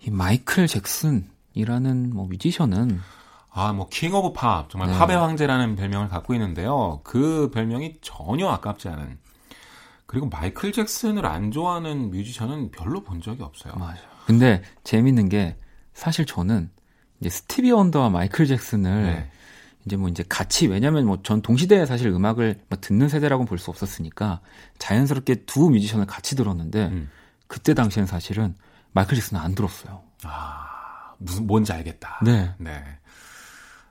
이 0.00 0.10
마이클 0.10 0.68
잭슨이라는 0.68 2.10
뭐 2.14 2.26
뮤지션은 2.26 3.00
아, 3.58 3.72
뭐, 3.72 3.88
King 3.88 4.14
of 4.14 4.34
Pop, 4.34 4.68
정말 4.68 4.90
네. 4.90 4.98
팝의 4.98 5.16
황제라는 5.16 5.76
별명을 5.76 6.08
갖고 6.08 6.34
있는데요. 6.34 7.00
그 7.04 7.50
별명이 7.54 7.96
전혀 8.02 8.48
아깝지 8.48 8.88
않은. 8.88 9.18
그리고 10.04 10.28
마이클 10.28 10.72
잭슨을 10.72 11.24
안 11.24 11.50
좋아하는 11.50 12.10
뮤지션은 12.10 12.70
별로 12.70 13.02
본 13.02 13.22
적이 13.22 13.42
없어요. 13.44 13.74
맞아. 13.76 13.98
근데 14.26 14.62
재밌는 14.84 15.30
게 15.30 15.56
사실 15.94 16.26
저는 16.26 16.70
이제 17.20 17.30
스티비 17.30 17.70
원더와 17.72 18.10
마이클 18.10 18.46
잭슨을 18.46 19.02
네. 19.04 19.30
이제 19.86 19.96
뭐 19.96 20.08
이제 20.10 20.22
같이 20.28 20.66
왜냐면 20.66 21.06
뭐 21.06 21.18
전 21.22 21.40
동시대에 21.40 21.86
사실 21.86 22.08
음악을 22.08 22.60
뭐 22.68 22.78
듣는 22.80 23.08
세대라고는 23.08 23.48
볼 23.48 23.58
수 23.58 23.70
없었으니까 23.70 24.40
자연스럽게 24.78 25.46
두 25.46 25.70
뮤지션을 25.70 26.04
같이 26.06 26.36
들었는데 26.36 26.86
음. 26.88 27.10
그때 27.46 27.72
당시엔 27.72 28.04
사실은 28.06 28.54
마이클 28.92 29.14
잭슨은 29.16 29.40
안 29.40 29.54
들었어요. 29.54 30.02
아 30.24 31.14
무슨 31.18 31.46
뭔지 31.46 31.72
알겠다. 31.72 32.20
네. 32.22 32.52
네. 32.58 32.84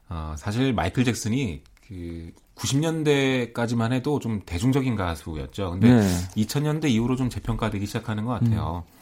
어, 0.09 0.35
사실 0.37 0.73
마이클 0.73 1.03
잭슨이 1.03 1.61
그 1.87 2.31
90년대까지만 2.55 3.91
해도 3.91 4.19
좀 4.19 4.41
대중적인 4.45 4.95
가수였죠. 4.95 5.71
근데 5.71 5.93
네. 5.93 6.07
2000년대 6.37 6.89
이후로 6.89 7.15
좀 7.15 7.29
재평가되기 7.29 7.85
시작하는 7.85 8.25
것 8.25 8.31
같아요. 8.33 8.83
음. 8.87 8.95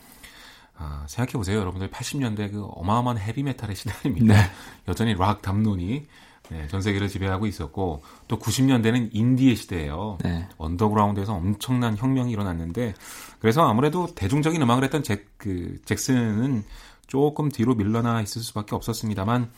아, 0.75 1.05
생각해 1.07 1.33
보세요, 1.33 1.59
여러분들 1.59 1.89
80년대 1.91 2.51
그 2.51 2.65
어마어마한 2.65 3.19
헤비 3.19 3.43
메탈의 3.43 3.75
시대입니다. 3.75 4.33
네. 4.33 4.41
여전히 4.87 5.13
락 5.13 5.41
담론이 5.41 6.05
네, 6.49 6.67
전 6.67 6.81
세계를 6.81 7.07
지배하고 7.07 7.45
있었고 7.45 8.03
또 8.27 8.39
90년대는 8.39 9.09
인디의 9.13 9.55
시대예요. 9.55 10.17
네. 10.23 10.47
언더그라운드에서 10.57 11.33
엄청난 11.33 11.95
혁명이 11.95 12.31
일어났는데 12.31 12.95
그래서 13.39 13.67
아무래도 13.67 14.07
대중적인 14.13 14.61
음악을 14.61 14.83
했던 14.83 15.03
잭, 15.03 15.27
그 15.37 15.79
잭슨은 15.85 16.63
조금 17.07 17.49
뒤로 17.49 17.75
밀려나 17.75 18.21
있을 18.21 18.41
수밖에 18.41 18.75
없었습니다만 18.75 19.51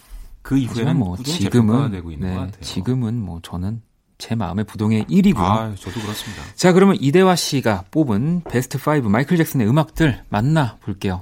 그 0.45 0.59
이후에는 0.59 0.99
뭐 0.99 1.17
지금은 1.17 1.91
네. 2.19 2.51
지금은 2.61 3.19
뭐 3.19 3.39
저는 3.41 3.81
제 4.19 4.35
마음의 4.35 4.65
부동의 4.65 5.05
1위고요. 5.05 5.39
아, 5.39 5.73
저도 5.75 5.99
그렇습니다. 5.99 6.43
자, 6.53 6.71
그러면 6.71 6.97
이대화 6.99 7.35
씨가 7.35 7.85
뽑은 7.89 8.43
베스트 8.47 8.77
5 8.77 9.09
마이클 9.09 9.37
잭슨의 9.37 9.67
음악들 9.67 10.23
만나 10.29 10.77
볼게요. 10.83 11.19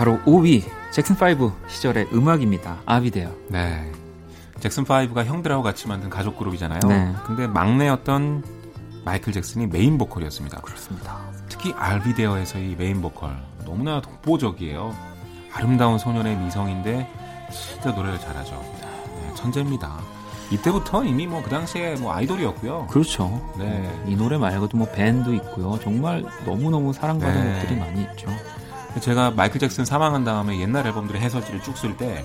바로 0.00 0.18
5위 0.20 0.64
잭슨 0.90 1.14
5 1.14 1.52
시절의 1.68 2.08
음악입니다. 2.14 2.78
아비데요. 2.86 3.34
네. 3.48 3.92
잭슨 4.58 4.82
5가 4.82 5.26
형들하고 5.26 5.62
같이 5.62 5.88
만든 5.88 6.08
가족 6.08 6.38
그룹이잖아요. 6.38 6.80
네. 6.88 7.12
근데 7.26 7.46
막내였던 7.46 8.42
마이클 9.04 9.30
잭슨이 9.34 9.66
메인 9.66 9.98
보컬이었습니다. 9.98 10.62
그렇습니다. 10.62 11.18
특히 11.50 11.74
I'll 11.76 12.00
Be 12.00 12.11
There에서의 12.11 12.76
메인 12.78 13.02
보컬 13.02 13.36
너무나 13.66 14.00
독보적이에요. 14.00 14.96
아름다운 15.52 15.98
소년의 15.98 16.34
미성인데 16.34 17.06
진짜 17.52 17.90
노래를 17.90 18.18
잘하죠. 18.20 18.54
네, 18.54 19.34
천재입니다. 19.34 19.98
이때부터 20.50 21.04
이미 21.04 21.26
뭐 21.26 21.42
그 21.42 21.50
당시에 21.50 21.96
뭐 21.96 22.14
아이돌이었고요. 22.14 22.86
그렇죠. 22.86 23.52
네. 23.58 24.02
이 24.06 24.16
노래 24.16 24.38
말고도 24.38 24.78
뭐 24.78 24.90
Ben도 24.92 25.34
있고요. 25.34 25.78
정말 25.82 26.24
너무너무 26.46 26.94
사랑받은 26.94 27.44
네. 27.44 27.58
곡들이 27.60 27.78
많이 27.78 28.00
있죠. 28.04 28.30
제가 29.00 29.30
마이클 29.30 29.60
잭슨 29.60 29.84
사망한 29.84 30.24
다음에 30.24 30.60
옛날 30.60 30.86
앨범들의 30.86 31.20
해설지를 31.20 31.62
쭉 31.62 31.76
쓸 31.76 31.96
때 31.96 32.24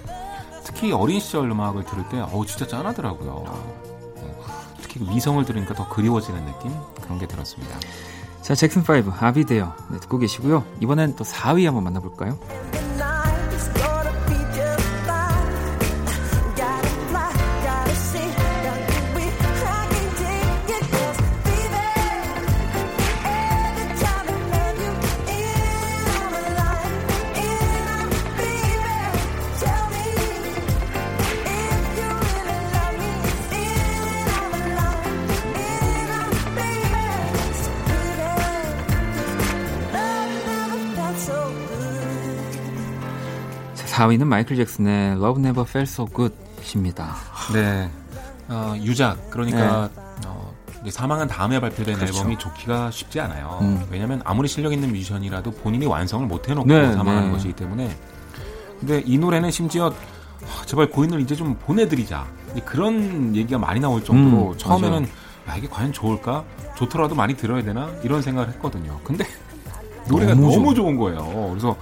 특히 0.64 0.92
어린 0.92 1.20
시절 1.20 1.50
음악을 1.52 1.84
들을 1.86 2.08
때 2.10 2.20
어우 2.22 2.46
진짜 2.46 2.66
짠하더라고요. 2.68 3.44
네. 4.16 4.36
특히 4.82 5.00
그 5.00 5.12
미성을 5.12 5.44
들으니까 5.46 5.76
더 5.76 5.88
그리워지는 5.88 6.44
느낌 6.46 6.72
그런 7.02 7.20
게 7.20 7.28
들었습니다. 7.28 7.78
자 8.42 8.56
잭슨 8.56 8.82
5 8.82 9.12
아비데어 9.20 9.76
네, 9.92 10.00
듣고 10.00 10.18
계시고요. 10.18 10.64
이번엔 10.82 11.16
또 11.16 11.24
4위 11.24 11.66
한번 11.66 11.84
만나볼까요? 11.84 12.40
4위는 43.96 44.26
마이클 44.26 44.58
잭슨의 44.58 45.14
Love 45.14 45.42
Never 45.42 45.66
Felt 45.68 45.90
So 45.90 46.06
Good입니다. 46.08 47.16
네. 47.54 47.90
어, 48.50 48.76
유작 48.78 49.30
그러니까 49.30 49.90
네. 49.96 50.02
어, 50.28 50.54
사망한 50.90 51.30
다음에 51.30 51.62
발표된 51.62 51.96
그렇죠. 51.96 52.18
앨범이 52.18 52.38
좋기가 52.38 52.92
쉽지 52.92 53.22
않아요. 53.22 53.60
음. 53.62 53.86
왜냐하면 53.90 54.22
아무리 54.26 54.50
실력 54.50 54.74
있는 54.74 54.92
뮤지션이라도 54.92 55.52
본인이 55.52 55.86
완성을 55.86 56.28
못 56.28 56.50
해놓고 56.50 56.68
네, 56.68 56.92
사망하는 56.92 57.28
네. 57.28 57.34
것이기 57.34 57.54
때문에. 57.54 57.98
근데 58.82 59.02
이 59.06 59.18
노래는 59.18 59.50
심지어 59.50 59.88
아, 59.88 60.66
제발 60.66 60.90
고인을 60.90 61.22
이제 61.22 61.34
좀 61.34 61.56
보내드리자 61.56 62.28
그런 62.66 63.34
얘기가 63.34 63.58
많이 63.58 63.80
나올 63.80 64.04
정도로 64.04 64.52
음, 64.52 64.58
처음에는 64.58 65.08
야, 65.48 65.56
이게 65.56 65.68
과연 65.70 65.94
좋을까? 65.94 66.44
좋더라도 66.76 67.16
많이 67.16 67.36
들어야 67.36 67.64
되나? 67.64 67.90
이런 68.04 68.22
생각을 68.22 68.50
했거든요. 68.50 69.00
근데 69.06 69.26
노래가 70.10 70.34
너무, 70.34 70.54
너무 70.54 70.76
좋은 70.76 70.98
거예요. 70.98 71.50
그래서 71.50 71.78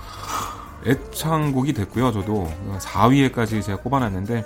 애창곡이 0.85 1.73
됐고요. 1.73 2.11
저도 2.11 2.51
4위에까지 2.79 3.63
제가 3.63 3.79
꼽아놨는데 3.79 4.45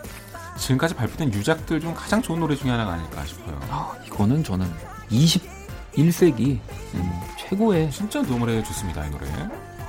지금까지 0.58 0.96
발표된 0.96 1.34
유작들 1.34 1.80
중 1.80 1.94
가장 1.94 2.22
좋은 2.22 2.40
노래 2.40 2.56
중에 2.56 2.72
하나가 2.72 2.94
아닐까 2.94 3.26
싶어요. 3.26 3.60
아, 3.70 3.94
이거는 4.06 4.44
저는 4.44 4.68
21세기 5.12 6.60
음, 6.96 7.12
최고의 7.38 7.92
진짜 7.92 8.22
노래 8.22 8.62
좋습니다. 8.64 9.06
이 9.06 9.12
노래. 9.12 9.26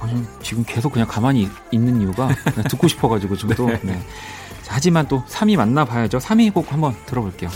아니, 0.01 0.23
지금 0.43 0.65
계속 0.65 0.93
그냥 0.93 1.09
가만히 1.09 1.49
있는 1.73 2.01
이유가 2.01 2.29
듣고 2.71 2.87
싶어가지고 2.87 3.37
지금도. 3.37 3.67
네. 3.69 3.81
네. 3.83 4.03
하지만 4.69 5.09
또 5.09 5.25
3위 5.25 5.57
만나봐야죠. 5.57 6.19
3위 6.19 6.53
곡 6.53 6.73
한번 6.73 6.95
들어볼게요. 7.07 7.51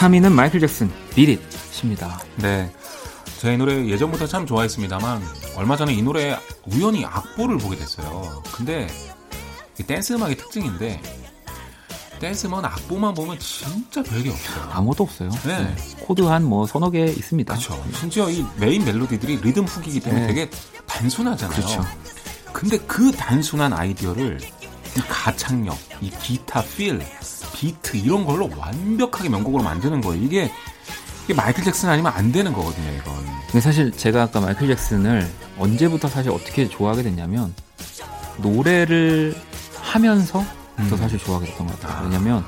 3위는 0.00 0.32
마이클 0.32 0.60
잭슨, 0.60 0.90
Beat 1.14 1.47
It입니다. 1.47 2.22
네. 2.36 2.72
제이 3.38 3.58
노래 3.58 3.86
예전부터 3.86 4.26
참 4.26 4.46
좋아했습니다만 4.46 5.22
얼마 5.56 5.76
전에 5.76 5.92
이 5.92 6.00
노래 6.00 6.38
우연히 6.66 7.04
악보를 7.04 7.58
보게 7.58 7.76
됐어요. 7.76 8.42
근데 8.50 8.86
댄스 9.86 10.14
음악의 10.14 10.38
특징인데 10.38 11.02
댄스 12.18 12.46
음악은 12.46 12.64
악보만 12.64 13.12
보면 13.12 13.38
진짜 13.40 14.02
별게 14.02 14.30
없어요. 14.30 14.70
아무것도 14.70 15.04
없어요. 15.04 15.28
네. 15.44 15.64
네. 15.64 15.76
코드 16.00 16.22
한 16.22 16.44
뭐 16.44 16.66
서너 16.66 16.90
개 16.90 17.04
있습니다. 17.04 17.52
그렇죠. 17.52 17.84
심지어 17.94 18.30
이 18.30 18.42
메인 18.56 18.82
멜로디들이 18.86 19.36
리듬 19.42 19.66
hook이기 19.66 20.00
때문에 20.00 20.22
네. 20.22 20.26
되게 20.28 20.50
단순하잖아요. 20.86 21.56
그렇죠. 21.56 21.84
근데 22.54 22.78
그 22.86 23.12
단순한 23.12 23.74
아이디어를 23.74 24.40
이 24.96 25.00
가창력, 25.10 25.76
이 26.00 26.10
기타 26.22 26.62
feel, 26.62 27.00
비트 27.60 27.98
이런 27.98 28.24
걸로 28.24 28.48
완벽하게 28.56 29.28
명곡으로 29.28 29.62
만드는 29.62 30.00
거예요. 30.00 30.22
이게, 30.22 30.50
이게 31.24 31.34
마이클 31.34 31.62
잭슨 31.62 31.90
아니면 31.90 32.10
안 32.14 32.32
되는 32.32 32.54
거거든요, 32.54 32.90
이건. 32.96 33.14
근데 33.46 33.60
사실 33.60 33.92
제가 33.92 34.22
아까 34.22 34.40
마이클 34.40 34.66
잭슨을 34.66 35.30
언제부터 35.58 36.08
사실 36.08 36.30
어떻게 36.30 36.66
좋아하게 36.70 37.02
됐냐면 37.02 37.52
노래를 38.38 39.36
하면서 39.78 40.42
음. 40.78 40.86
더 40.88 40.96
사실 40.96 41.18
좋아하게 41.18 41.48
됐던 41.48 41.66
것 41.66 41.80
같아요. 41.80 42.08
왜냐면 42.08 42.44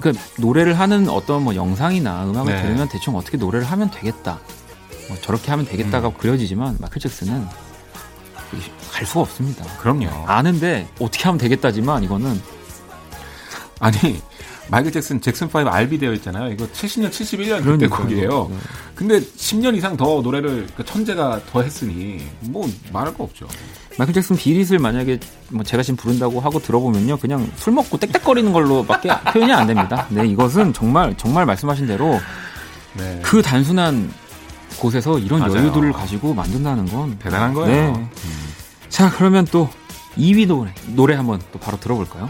그 0.00 0.12
노래를 0.38 0.76
하는 0.76 1.08
어떤 1.08 1.44
뭐 1.44 1.54
영상이나 1.54 2.26
음악을 2.26 2.54
네. 2.54 2.62
들으면 2.62 2.88
대충 2.88 3.14
어떻게 3.14 3.36
노래를 3.36 3.64
하면 3.66 3.88
되겠다. 3.92 4.40
뭐 5.08 5.16
저렇게 5.20 5.52
하면 5.52 5.64
되겠다가 5.64 6.08
음. 6.08 6.14
그려지지만 6.18 6.76
마이클 6.80 7.00
잭슨은 7.00 7.46
갈 8.90 9.06
수가 9.06 9.20
없습니다. 9.20 9.64
그럼요. 9.78 10.08
아는데 10.26 10.88
어떻게 10.98 11.22
하면 11.24 11.38
되겠다지만 11.38 12.02
이거는 12.02 12.55
아니 13.80 14.20
마이클 14.68 14.90
잭슨 14.90 15.20
잭슨 15.20 15.48
5 15.52 15.68
RB 15.68 15.98
되어 15.98 16.12
있잖아요. 16.14 16.50
이거 16.52 16.66
70년 16.66 17.10
71년 17.10 17.62
그때 17.62 17.86
곡이에요. 17.86 18.48
네. 18.50 18.56
근데 18.94 19.20
10년 19.20 19.76
이상 19.76 19.96
더 19.96 20.20
노래를 20.22 20.66
그 20.76 20.84
천재가 20.84 21.42
더 21.50 21.62
했으니 21.62 22.24
뭐 22.40 22.68
말할 22.92 23.14
거 23.14 23.24
없죠. 23.24 23.46
마이클 23.98 24.12
잭슨 24.14 24.36
비릿을 24.36 24.78
만약에 24.78 25.20
뭐 25.50 25.62
제가 25.62 25.82
지금 25.82 25.96
부른다고 25.96 26.40
하고 26.40 26.58
들어보면요. 26.58 27.18
그냥 27.18 27.50
술 27.56 27.72
먹고 27.74 27.98
땡땡거리는 27.98 28.52
걸로밖에 28.52 29.08
표현이 29.32 29.52
안 29.52 29.66
됩니다. 29.66 30.06
네, 30.10 30.26
이것은 30.26 30.72
정말 30.72 31.14
정말 31.16 31.46
말씀하신 31.46 31.86
대로 31.86 32.20
네. 32.94 33.20
그 33.22 33.42
단순한 33.42 34.12
곳에서 34.78 35.18
이런 35.18 35.40
맞아요. 35.40 35.58
여유들을 35.58 35.92
가지고 35.92 36.34
만든다는 36.34 36.86
건 36.86 37.18
대단한 37.18 37.54
거예요. 37.54 37.92
네. 37.92 37.98
음. 37.98 38.54
자, 38.88 39.10
그러면 39.10 39.46
또 39.50 39.68
2위 40.18 40.46
노래 40.46 40.74
노래 40.88 41.14
한번 41.14 41.40
또 41.52 41.58
바로 41.58 41.78
들어볼까요? 41.78 42.28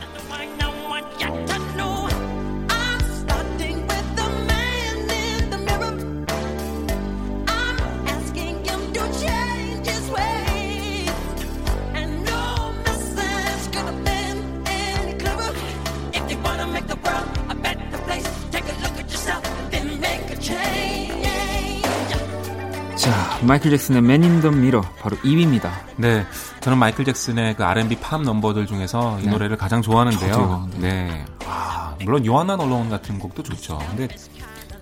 마이클 23.47 23.71
잭슨의 23.71 24.03
Man 24.03 24.23
in 24.25 24.41
the 24.41 24.51
Mirror 24.51 24.81
바로 25.01 25.17
2위입니다. 25.19 25.71
네, 25.97 26.27
저는 26.61 26.79
마이클 26.79 27.05
잭슨의 27.05 27.55
그 27.57 27.65
R&B 27.65 27.97
팝 27.97 28.23
넘버들 28.23 28.67
중에서 28.67 29.19
이 29.21 29.25
네. 29.25 29.31
노래를 29.31 29.57
가장 29.57 29.83
좋아하는데요. 29.83 30.33
저도요. 30.33 30.69
네. 30.79 31.05
네. 31.07 31.25
아, 31.47 31.95
물론 32.05 32.25
You 32.27 32.42
Are 32.42 32.57
Not 32.57 32.69
Alone 32.69 32.89
같은 32.91 33.19
곡도 33.19 33.43
좋죠. 33.43 33.79
근데 33.91 34.09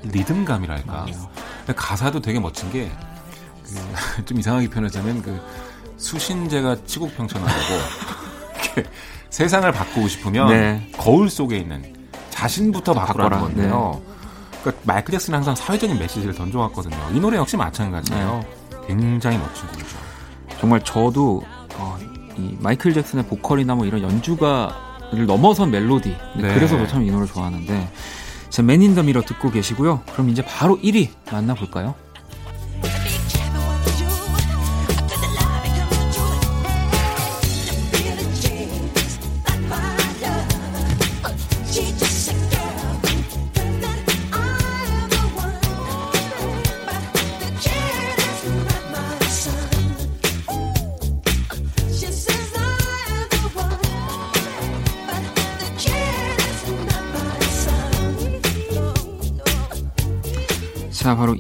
리듬감이랄까. 0.03 1.07
가사도 1.77 2.21
되게 2.21 2.39
멋진 2.41 2.71
게 2.71 2.91
좀 4.27 4.39
이상하게 4.39 4.69
표현하자면 4.69 5.23
그 5.23 5.41
수신제가 5.97 6.77
치국평천하고 6.87 7.51
세상을 9.31 9.71
바꾸고 9.73 10.09
싶으면 10.09 10.49
네. 10.49 10.91
거울 10.97 11.29
속에 11.31 11.57
있는 11.59 11.83
자신부터 12.31 12.93
바꾸라는 12.95 13.41
건데요. 13.41 14.03
네. 14.07 14.14
그러니까 14.65 14.83
마이클 14.85 15.13
잭슨은 15.13 15.37
항상 15.37 15.55
사회적인 15.55 15.99
메시지를 15.99 16.35
던져왔거든요. 16.35 16.97
이 17.13 17.21
노래 17.21 17.37
역시 17.37 17.57
마찬가지예요. 17.57 18.45
네. 18.71 18.87
굉장히 18.87 19.37
멋진 19.37 19.67
곡이죠. 19.69 19.97
정말 20.59 20.83
저도 20.83 21.45
어, 21.77 21.99
이 22.39 22.57
마이클 22.61 22.95
잭슨의 22.95 23.27
보컬이나 23.27 23.75
뭐 23.75 23.85
이런 23.85 24.03
연주가를 24.03 25.27
넘어선 25.27 25.71
멜로디 25.71 26.17
네. 26.39 26.55
그래서 26.55 26.85
참이 26.87 27.11
노래 27.11 27.27
좋아하는데 27.27 27.91
맨인 28.63 28.95
더 28.95 29.03
미러 29.03 29.21
듣고 29.21 29.51
계시고요. 29.51 30.03
그럼 30.13 30.31
이제 30.31 30.43
바로 30.43 30.79
1위 30.79 31.11
만나볼까요? 31.31 31.95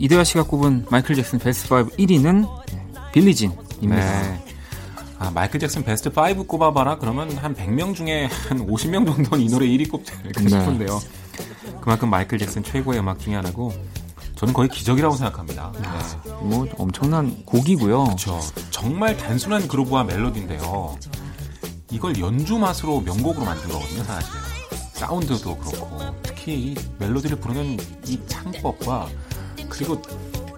이대화 0.04 0.22
씨가 0.22 0.42
꼽은 0.42 0.84
마이클 0.90 1.14
잭슨 1.14 1.38
베스트 1.38 1.72
5 1.72 1.86
1위는 1.86 2.46
빌리진입니다. 3.12 3.96
네. 3.96 4.44
아, 5.18 5.30
마이클 5.30 5.58
잭슨 5.58 5.82
베스트 5.82 6.10
5 6.10 6.44
꼽아봐라 6.46 6.98
그러면 6.98 7.34
한 7.38 7.54
100명 7.54 7.94
중에 7.94 8.26
한 8.26 8.66
50명 8.66 9.06
정도는 9.06 9.42
이 9.42 9.48
노래 9.48 9.66
1위 9.66 9.90
꼽지 9.90 10.12
않을까 10.12 10.42
네. 10.42 10.48
싶은데요. 10.50 11.00
그만큼 11.80 12.10
마이클 12.10 12.36
잭슨 12.36 12.62
최고의 12.62 13.00
음악 13.00 13.18
중에 13.18 13.34
하나고 13.36 13.72
저는 14.36 14.52
거의 14.52 14.68
기적이라고 14.68 15.16
생각합니다. 15.16 15.72
네. 15.80 16.30
뭐 16.42 16.68
엄청난 16.76 17.42
곡이고요. 17.46 18.04
그렇죠. 18.04 18.40
정말 18.68 19.16
단순한 19.16 19.68
그루브와 19.68 20.04
멜로디인데요. 20.04 20.98
이걸 21.92 22.20
연주 22.20 22.58
맛으로 22.58 23.00
명곡으로 23.00 23.46
만든 23.46 23.70
거거든요, 23.70 24.04
사실. 24.04 24.30
사운드도 24.92 25.56
그렇고 25.56 25.98
특히 26.22 26.72
이 26.72 26.74
멜로디를 26.98 27.38
부르는 27.40 27.78
이 28.06 28.20
창법과 28.26 29.08
그리고 29.68 30.00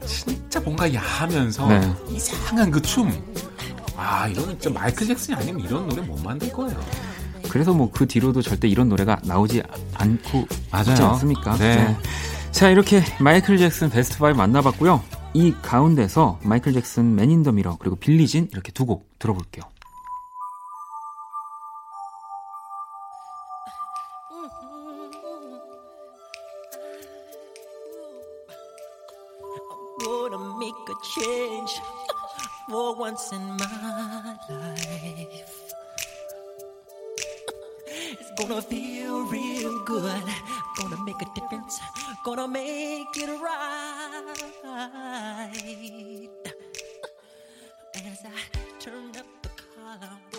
진짜 0.06 0.60
뭔가 0.60 0.92
야하면서 0.92 1.68
네. 1.68 1.92
이상한 2.10 2.70
그 2.70 2.80
춤. 2.82 3.10
아 3.96 4.28
이거는 4.28 4.58
진짜 4.60 4.78
마이클 4.78 5.06
잭슨이 5.06 5.36
아니면 5.36 5.60
이런 5.64 5.88
노래 5.88 6.02
못 6.02 6.22
만들 6.22 6.52
거예요. 6.52 6.78
그래서 7.48 7.72
뭐 7.72 7.90
그 7.90 8.06
뒤로도 8.06 8.42
절대 8.42 8.68
이런 8.68 8.88
노래가 8.88 9.18
나오지 9.24 9.62
않고 9.94 10.46
맞아요. 10.70 10.90
있지 10.90 11.02
않습니까? 11.02 11.56
네. 11.56 11.76
네. 11.76 11.96
자 12.50 12.68
이렇게 12.70 13.02
마이클 13.20 13.56
잭슨 13.58 13.88
베스트 13.90 14.22
5 14.22 14.34
만나봤고요. 14.34 15.02
이 15.34 15.52
가운데서 15.62 16.38
마이클 16.42 16.72
잭슨 16.72 17.14
Man 17.14 17.31
in 17.31 17.42
the 17.42 17.52
Mirror 17.52 17.76
그리고 17.78 17.96
Billie 17.96 18.27
Jean 18.27 18.48
이렇게 18.52 18.72
두 18.72 18.84
곡 18.86 19.08
들어볼게요. 19.18 19.64
For 32.86 32.94
once 32.94 33.32
in 33.32 33.42
my 33.56 34.36
life. 34.48 35.74
It's 38.20 38.30
gonna 38.38 38.62
feel 38.62 39.24
real 39.26 39.82
good. 39.84 40.22
Gonna 40.78 41.02
make 41.04 41.20
a 41.20 41.26
difference. 41.34 41.80
Gonna 42.24 42.46
make 42.46 43.16
it 43.16 43.30
right. 43.46 44.34
As 48.06 48.20
I 48.24 48.40
turn 48.78 49.10
up 49.18 49.26
the 49.42 49.50
collarbone, 49.62 50.35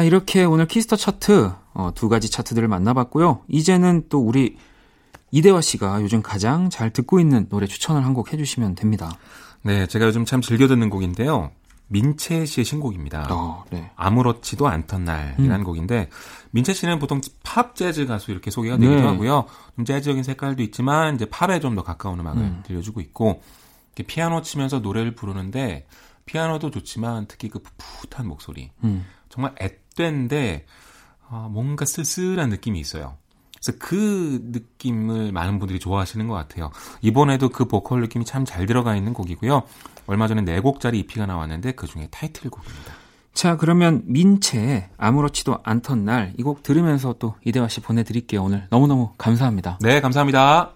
자 0.00 0.04
이렇게 0.04 0.44
오늘 0.44 0.66
키스 0.66 0.85
더 0.85 0.96
차트 0.96 1.52
어, 1.74 1.90
두 1.94 2.08
가지 2.08 2.30
차트들을 2.30 2.66
만나봤고요 2.68 3.42
이제는 3.48 4.04
또 4.08 4.20
우리 4.20 4.56
이대화 5.30 5.60
씨가 5.60 6.00
요즘 6.00 6.22
가장 6.22 6.70
잘 6.70 6.88
듣고 6.90 7.20
있는 7.20 7.50
노래 7.50 7.66
추천을 7.66 8.02
한 8.02 8.14
곡 8.14 8.32
해주시면 8.32 8.76
됩니다. 8.76 9.10
네, 9.60 9.86
제가 9.86 10.06
요즘 10.06 10.24
참 10.24 10.40
즐겨 10.40 10.68
듣는 10.68 10.88
곡인데요. 10.88 11.50
민채 11.88 12.46
씨의 12.46 12.64
신곡입니다. 12.64 13.26
어, 13.30 13.64
네. 13.70 13.90
아무렇지도 13.94 14.68
않던 14.68 15.04
날이라는 15.04 15.60
음. 15.60 15.64
곡인데 15.64 16.08
민채 16.50 16.72
씨는 16.72 16.98
보통 16.98 17.20
팝 17.42 17.76
재즈 17.76 18.06
가수 18.06 18.30
이렇게 18.30 18.50
소개가 18.50 18.78
되기도 18.78 19.02
네. 19.02 19.06
하고요. 19.06 19.44
좀 19.76 19.84
재즈적인 19.84 20.22
색깔도 20.22 20.62
있지만 20.62 21.16
이제 21.16 21.26
팝에 21.26 21.60
좀 21.60 21.74
더 21.74 21.82
가까운 21.82 22.18
음악을 22.20 22.40
음. 22.40 22.62
들려주고 22.66 23.02
있고 23.02 23.42
피아노 24.06 24.40
치면서 24.40 24.78
노래를 24.78 25.14
부르는데 25.14 25.86
피아노도 26.24 26.70
좋지만 26.70 27.26
특히 27.28 27.50
그 27.50 27.58
풋풋한 27.58 28.26
목소리 28.26 28.70
음. 28.82 29.04
정말 29.28 29.54
앳된데 29.96 30.66
어, 31.28 31.48
뭔가 31.50 31.84
쓸쓸한 31.84 32.48
느낌이 32.50 32.78
있어요. 32.80 33.16
그래서 33.62 33.78
그 33.78 34.40
느낌을 34.52 35.32
많은 35.32 35.58
분들이 35.58 35.78
좋아하시는 35.78 36.26
것 36.26 36.34
같아요. 36.34 36.70
이번에도 37.02 37.50
그 37.50 37.66
보컬 37.66 38.00
느낌이 38.00 38.24
참 38.24 38.44
잘 38.44 38.66
들어가 38.66 38.96
있는 38.96 39.12
곡이고요. 39.12 39.62
얼마 40.06 40.26
전에 40.28 40.42
4곡짜리 40.42 40.94
EP가 40.96 41.26
나왔는데 41.26 41.72
그 41.72 41.86
중에 41.86 42.08
타이틀곡입니다. 42.10 42.94
자, 43.34 43.56
그러면 43.56 44.02
민채 44.06 44.88
아무렇지도 44.96 45.58
않던 45.62 46.04
날 46.04 46.32
이 46.38 46.42
곡 46.42 46.62
들으면서 46.62 47.14
또 47.18 47.34
이대화 47.44 47.68
씨 47.68 47.80
보내드릴게요. 47.80 48.42
오늘 48.42 48.66
너무너무 48.70 49.10
감사합니다. 49.18 49.78
네, 49.82 50.00
감사합니다. 50.00 50.72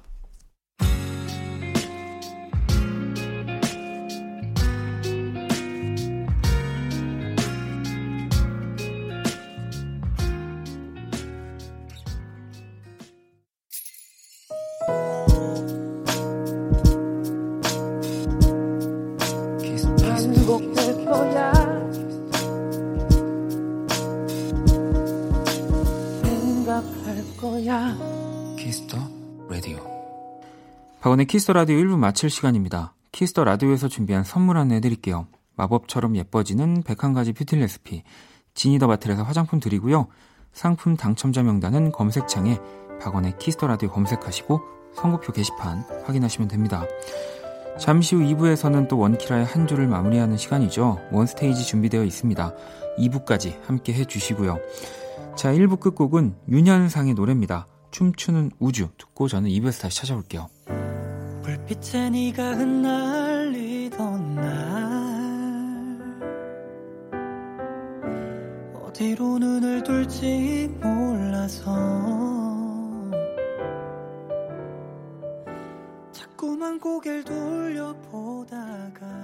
박원의 31.14 31.26
키스 31.26 31.42
더 31.43 31.52
라디오 31.52 31.76
1부 31.76 31.96
마칠 31.96 32.28
시간입니다. 32.28 32.92
키스 33.12 33.32
더 33.32 33.44
라디오에서 33.44 33.86
준비한 33.86 34.24
선물 34.24 34.56
안내 34.58 34.76
해드릴게요. 34.76 35.28
마법처럼 35.54 36.16
예뻐지는 36.16 36.82
101가지 36.82 37.36
뷰티 37.36 37.54
레시피, 37.54 38.02
지니더 38.54 38.88
바틀에서 38.88 39.22
화장품 39.22 39.60
드리고요. 39.60 40.08
상품 40.52 40.96
당첨자 40.96 41.44
명단은 41.44 41.92
검색창에 41.92 42.58
박원의 43.00 43.38
키스 43.38 43.57
더 43.57 43.68
라디오 43.68 43.90
검색하시고 43.90 44.60
선곡표 44.96 45.32
게시판 45.32 45.84
확인하시면 46.04 46.48
됩니다. 46.48 46.84
잠시 47.78 48.16
후 48.16 48.22
2부에서는 48.22 48.88
또 48.88 48.98
원키라의 48.98 49.44
한 49.44 49.68
주를 49.68 49.86
마무리하는 49.86 50.36
시간이죠. 50.36 50.98
원스테이지 51.12 51.64
준비되어 51.64 52.02
있습니다. 52.02 52.54
2부까지 52.98 53.64
함께 53.64 53.92
해주시고요. 53.92 54.58
자, 55.36 55.52
1부 55.52 55.78
끝곡은 55.78 56.34
윤현상의 56.48 57.14
노래입니다. 57.14 57.68
춤추는 57.92 58.50
우주 58.58 58.88
듣고 58.98 59.28
저는 59.28 59.48
2부에서 59.50 59.82
다시 59.82 59.98
찾아올게요. 59.98 60.48
불빛에 61.44 62.08
네가 62.08 62.52
흩날리던 62.52 64.34
날. 64.34 64.44
어디로 68.72 69.38
눈을 69.38 69.82
둘지 69.82 70.74
몰라서. 70.80 71.70
자꾸만 76.12 76.80
고개를 76.80 77.24
돌려보다가 77.24 79.23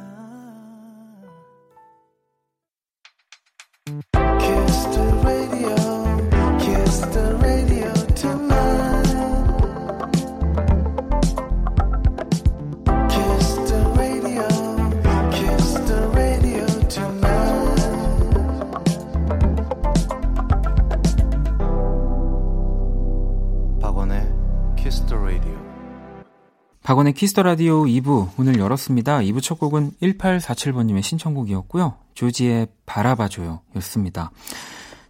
박원의 26.91 27.13
키스 27.13 27.33
더 27.33 27.45
라디오 27.45 27.85
2부 27.85 28.31
문을 28.35 28.59
열었습니다. 28.59 29.21
2부 29.21 29.41
첫 29.41 29.61
곡은 29.61 29.93
1847번님의 30.03 31.05
신청곡이었고요. 31.05 31.95
조지의 32.15 32.67
바라봐줘요 32.85 33.61
였습니다. 33.77 34.33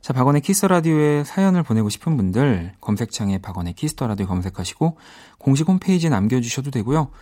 자, 0.02 0.12
박원의 0.12 0.42
키스 0.42 0.58
더 0.58 0.68
라디오에 0.68 1.24
사연을 1.24 1.62
보내고 1.62 1.88
싶은 1.88 2.18
분들 2.18 2.74
검색창에 2.82 3.38
박원의 3.38 3.72
키스 3.72 3.95
더 3.95 4.08
라디오 4.08 4.26
검색하시고 4.26 4.98
공식 5.38 5.68
홈페이지에 5.68 6.10
남겨주셔도 6.10 6.70
되고요. 6.70 7.12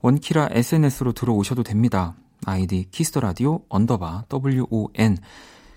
원키라 0.00 0.48
SNS로 0.50 1.12
들어오셔도 1.12 1.62
됩니다. 1.62 2.16
아이디 2.44 2.88
키스 2.90 3.09
더 3.09 3.20
라디오 3.20 3.60
언더바 3.68 4.24
WON 4.32 5.16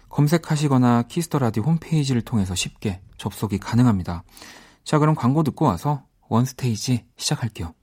검색하시거나 0.09 1.03
키스 1.03 1.24
더 1.24 1.37
라디오 1.37 1.61
홈페이지를 1.61 2.23
통해서 2.23 2.55
쉽게 2.55 3.01
접속이 3.17 3.59
가능합니다. 3.59 4.23
자, 4.83 4.97
그럼 4.97 5.13
광고 5.13 5.43
듣고 5.43 5.65
와서 5.65 6.01
원스테이지 6.27 7.05
시작할게요. 7.17 7.75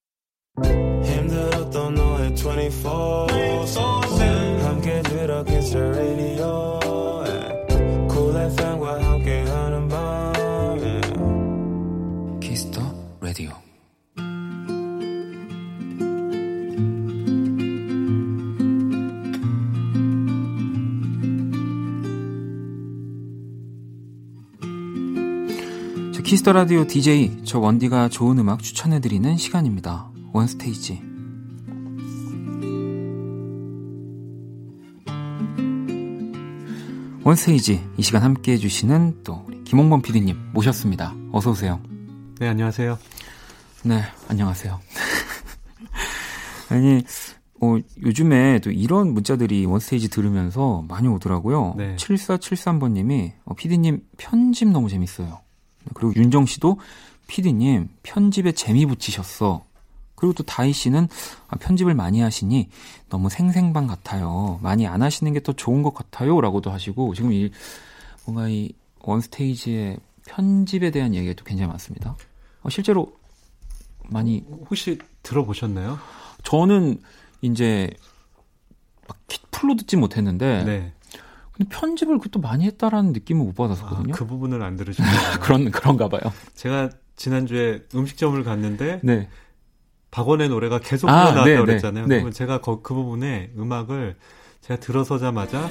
힘들었던 1.05 1.95
너의 1.95 2.35
24 2.35 3.27
함께 4.63 5.03
들어 5.03 5.45
Kiss 5.45 5.71
the 5.71 5.85
radio 5.85 6.81
Cool 8.11 8.37
FM과 8.37 9.03
함께하는 9.03 9.89
밤 9.89 10.33
Kiss 12.41 12.71
the 12.71 12.87
radio. 13.21 13.53
키스 26.29 26.44
더 26.44 26.53
라디오 26.53 26.87
DJ 26.87 27.39
저 27.45 27.59
원디가 27.59 28.11
좋은 28.11 28.39
음악 28.39 28.63
추천해 28.63 29.01
드리는 29.01 29.39
시간입니다. 29.39 30.11
원스테이지 30.33 31.03
원스테이지 37.25 37.89
이 37.97 38.03
시간 38.03 38.23
함께 38.23 38.53
해주시는 38.53 39.23
또 39.25 39.45
우리 39.47 39.63
김홍범 39.65 40.01
PD님 40.03 40.53
모셨습니다. 40.53 41.15
어서 41.33 41.51
오세요. 41.51 41.81
네 42.39 42.49
안녕하세요. 42.49 42.99
네 43.85 44.03
안녕하세요. 44.29 44.81
아니 46.71 47.03
어, 47.61 47.77
요즘에 48.03 48.61
또 48.61 48.71
이런 48.71 49.13
문자들이 49.13 49.67
원스테이지 49.67 50.09
들으면서 50.09 50.85
많이 50.89 51.09
오더라고요. 51.09 51.75
네. 51.77 51.97
7473번님이 51.97 53.33
어, 53.45 53.55
PD님 53.55 54.05
편집 54.17 54.69
너무 54.69 54.89
재밌어요. 54.89 55.41
그리고 55.95 56.15
윤정 56.15 56.47
씨도 56.47 56.79
PD님 57.27 57.89
편집에 58.03 58.53
재미 58.53 58.87
붙이셨어. 58.87 59.65
그리고 60.19 60.33
또 60.35 60.43
다희 60.43 60.73
씨는 60.73 61.09
아, 61.49 61.57
편집을 61.57 61.95
많이 61.95 62.21
하시니 62.21 62.69
너무 63.09 63.31
생생방 63.31 63.87
같아요. 63.87 64.59
많이 64.63 64.87
안 64.87 65.03
하시는 65.03 65.33
게 65.33 65.39
더 65.41 65.53
좋은 65.53 65.83
것 65.83 65.95
같아요. 65.95 66.41
라고도 66.41 66.71
하시고 66.73 67.15
지금 67.15 67.33
이 67.33 67.51
뭔가 68.27 68.49
이 68.49 68.73
원스테이지의 69.01 69.99
편집에 70.27 70.91
대한 70.91 71.15
얘기가 71.15 71.35
또 71.35 71.45
굉장히 71.45 71.69
많습니다. 71.71 72.17
어, 72.63 72.69
실제로 72.69 73.17
많이 74.09 74.45
혹시 74.69 74.99
들어보셨나요? 75.23 75.99
저는 76.43 77.01
이제 77.41 77.89
막 79.07 79.17
풀로 79.53 79.77
듣지 79.77 79.97
못했는데 79.97 80.65
네. 80.65 80.93
근데 81.53 81.69
편집을 81.71 82.19
그것도 82.19 82.41
많이 82.41 82.65
했다라는 82.67 83.13
느낌을 83.13 83.45
못 83.45 83.55
받았었거든요. 83.55 84.13
아, 84.13 84.17
그 84.17 84.27
부분을 84.27 84.63
안 84.63 84.77
들으셨나요? 84.77 85.39
그런 85.41 85.71
그런가 85.71 86.09
봐요. 86.09 86.21
제가 86.55 86.91
지난주에 87.17 87.85
음식점을 87.95 88.43
갔는데 88.45 89.01
네. 89.03 89.29
박원의 90.11 90.49
노래가 90.49 90.79
계속 90.79 91.09
아, 91.09 91.13
나왔다고 91.13 91.45
네, 91.45 91.55
네, 91.55 91.61
그랬잖아요. 91.61 92.07
네. 92.07 92.17
그러면 92.17 92.33
제가 92.33 92.61
그, 92.61 92.83
그 92.83 92.95
부분에 92.95 93.51
음악을 93.57 94.17
제가 94.63 94.81
들어서자마자 94.81 95.69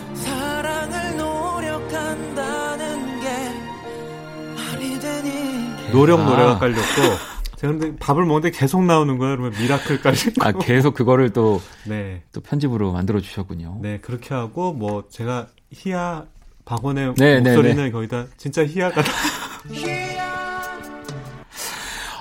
노력 5.91 6.23
노래가 6.25 6.51
아. 6.51 6.59
깔렸고 6.59 7.37
제가 7.57 7.73
근데 7.73 7.95
밥을 7.97 8.23
먹는데 8.25 8.51
계속 8.51 8.83
나오는 8.83 9.17
거예요. 9.17 9.35
그러면 9.35 9.59
Miracle 9.59 10.01
깔리고. 10.01 10.43
아, 10.43 10.51
계속 10.51 10.93
그거를 10.93 11.31
또, 11.31 11.59
네. 11.85 12.21
또 12.31 12.39
편집으로 12.39 12.91
만들어 12.91 13.19
주셨군요. 13.19 13.79
네, 13.81 13.97
그렇게 13.99 14.35
하고, 14.35 14.73
뭐, 14.73 15.05
제가 15.09 15.47
희야, 15.73 16.25
박원의 16.65 17.15
네, 17.17 17.39
네 17.39 17.49
목소리는 17.49 17.83
네, 17.83 17.91
거기다 17.91 18.27
진짜 18.37 18.63
희야가. 18.63 19.01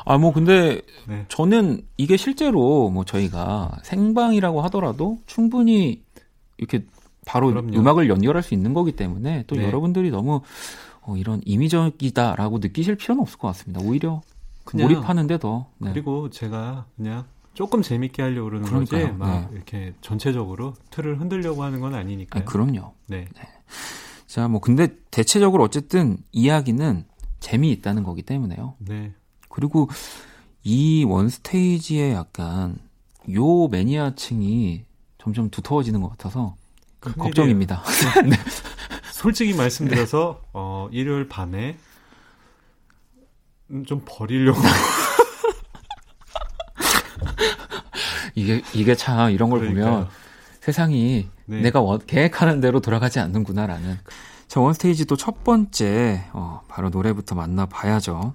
아, 0.06 0.18
뭐, 0.18 0.32
근데, 0.32 0.82
네. 1.08 1.24
저는 1.28 1.82
이게 1.96 2.16
실제로 2.16 2.88
뭐 2.90 3.04
저희가 3.04 3.76
생방이라고 3.82 4.62
하더라도 4.62 5.18
충분히 5.26 6.02
이렇게 6.58 6.86
바로 7.26 7.48
그럼요. 7.48 7.76
음악을 7.76 8.08
연결할 8.08 8.42
수 8.44 8.54
있는 8.54 8.72
거기 8.72 8.92
때문에 8.92 9.44
또 9.48 9.56
네. 9.56 9.64
여러분들이 9.64 10.10
너무 10.10 10.42
어, 11.02 11.16
이런 11.16 11.40
임의적이다라고 11.44 12.58
느끼실 12.58 12.94
필요는 12.94 13.20
없을 13.20 13.38
것 13.38 13.48
같습니다. 13.48 13.80
오히려 13.84 14.22
그냥 14.64 14.86
몰입하는데 14.88 15.38
더. 15.38 15.66
네. 15.78 15.90
그리고 15.92 16.30
제가 16.30 16.86
그냥 16.96 17.24
조금 17.54 17.82
재밌게 17.82 18.22
하려고 18.22 18.44
그러는 18.48 18.66
그러니까요. 18.66 19.06
거지 19.06 19.18
막 19.18 19.50
네. 19.50 19.56
이렇게 19.56 19.92
전체적으로 20.02 20.74
틀을 20.90 21.20
흔들려고 21.20 21.64
하는 21.64 21.80
건 21.80 21.94
아니니까요. 21.94 22.42
아, 22.42 22.44
그럼요. 22.44 22.92
네. 23.08 23.26
네. 23.34 23.48
자, 24.26 24.46
뭐 24.46 24.60
근데 24.60 24.88
대체적으로 25.10 25.64
어쨌든 25.64 26.18
이야기는 26.30 27.04
재미있다는 27.40 28.04
거기 28.04 28.22
때문에요. 28.22 28.74
네. 28.78 29.12
그리고 29.56 29.88
이 30.64 31.02
원스테이지에 31.04 32.12
약간 32.12 32.76
요 33.32 33.68
매니아층이 33.68 34.84
점점 35.16 35.48
두터워지는 35.48 36.02
것 36.02 36.10
같아서 36.10 36.56
걱정입니다. 37.00 37.82
네. 38.28 38.36
솔직히 39.12 39.54
말씀드려서 39.54 40.42
어, 40.52 40.88
일요일 40.92 41.26
밤에 41.26 41.78
음, 43.70 43.86
좀 43.86 44.02
버리려고. 44.04 44.60
이게 48.34 48.60
이게 48.74 48.94
참 48.94 49.30
이런 49.30 49.48
걸 49.48 49.60
그러니까요. 49.60 49.90
보면 49.90 50.08
세상이 50.60 51.28
네. 51.46 51.60
내가 51.62 51.80
계획하는 52.06 52.60
대로 52.60 52.80
돌아가지 52.80 53.20
않는구나라는. 53.20 53.98
자 54.48 54.60
원스테이지 54.60 55.06
또 55.06 55.16
첫 55.16 55.42
번째 55.44 56.26
어, 56.34 56.60
바로 56.68 56.90
노래부터 56.90 57.34
만나봐야죠. 57.34 58.34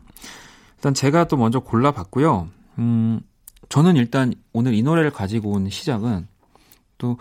일단 0.82 0.96
제가 0.96 1.28
또 1.28 1.38
먼저 1.38 1.60
골라봤고요. 1.60 2.50
음, 2.80 3.22
저는 3.70 3.96
일단 3.98 4.34
오늘 4.52 4.74
이 4.74 4.82
노래를 4.82 5.12
가지고 5.12 5.52
온 5.52 5.70
시작은 5.70 6.28
또 6.98 7.18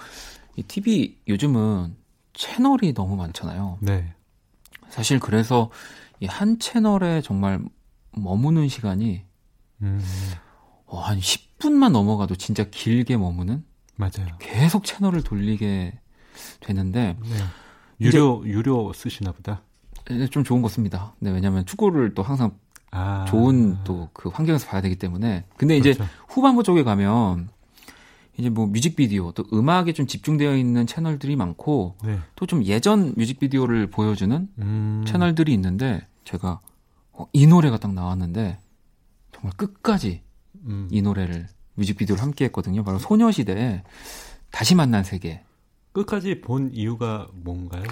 이 0.57 0.63
TV 0.65 1.17
요즘은 1.29 1.95
채널이 2.33 2.93
너무 2.95 3.15
많잖아요. 3.17 3.79
네. 3.81 4.13
사실 4.89 5.21
그래서 5.21 5.71
이 6.21 6.27
한 6.27 6.59
채널에 6.59 7.21
정말 7.23 7.61
머무는 8.13 8.69
시간이 8.69 9.23
음. 9.83 10.01
어, 10.87 10.99
한 11.01 11.19
10분만 11.19 11.93
넘어가도 11.93 12.35
진짜 12.35 12.65
길게 12.65 13.17
머무는 13.17 13.65
맞아요. 13.97 14.27
계속 14.41 14.85
채널을 14.85 15.23
돌리게 15.23 15.99
되는데 16.61 17.17
네. 17.23 17.37
유료 18.01 18.43
유료 18.47 18.93
쓰시나 18.93 19.33
보다. 19.33 19.63
네, 20.11 20.27
좀 20.27 20.43
좋은 20.45 20.61
거 20.63 20.69
씁니다. 20.69 21.15
네, 21.21 21.31
왜냐하면 21.31 21.65
축구를 21.65 22.15
또 22.15 22.23
항상 22.23 22.59
아. 22.91 23.25
좋은 23.29 23.79
또 23.85 24.11
그 24.13 24.29
환경에서 24.29 24.67
봐야 24.67 24.81
되기 24.81 24.97
때문에. 24.97 25.45
근데 25.57 25.77
이제 25.77 25.95
그렇죠. 25.95 26.11
후반부 26.29 26.63
쪽에 26.63 26.83
가면 26.83 27.49
이제 28.37 28.49
뭐 28.51 28.67
뮤직비디오 28.67 29.33
또 29.33 29.45
음악에 29.53 29.93
좀 29.93 30.07
집중되어 30.07 30.57
있는 30.57 30.87
채널들이 30.87 31.37
많고 31.37 31.97
네. 32.05 32.19
또좀 32.37 32.65
예전 32.65 33.15
뮤직비디오를 33.17 33.89
보여주는 33.89 34.49
음. 34.59 35.05
채널들이 35.07 35.53
있는데 35.55 36.07
제가 36.25 36.61
어, 37.13 37.27
이 37.33 37.47
노래가 37.47 37.79
딱 37.79 37.93
나왔는데 37.93 38.59
정말 39.33 39.53
끝까지 39.57 40.23
음. 40.67 40.89
이 40.91 41.03
노래를 41.03 41.49
뮤직비디오를 41.75 42.23
함께 42.23 42.47
했거든요. 42.47 42.83
바로 42.85 42.99
소녀시대의 42.99 43.83
다시 44.51 44.75
만난 44.75 45.05
세계. 45.05 45.43
끝까지 45.93 46.41
본 46.41 46.71
이유가 46.73 47.29
뭔가요? 47.33 47.83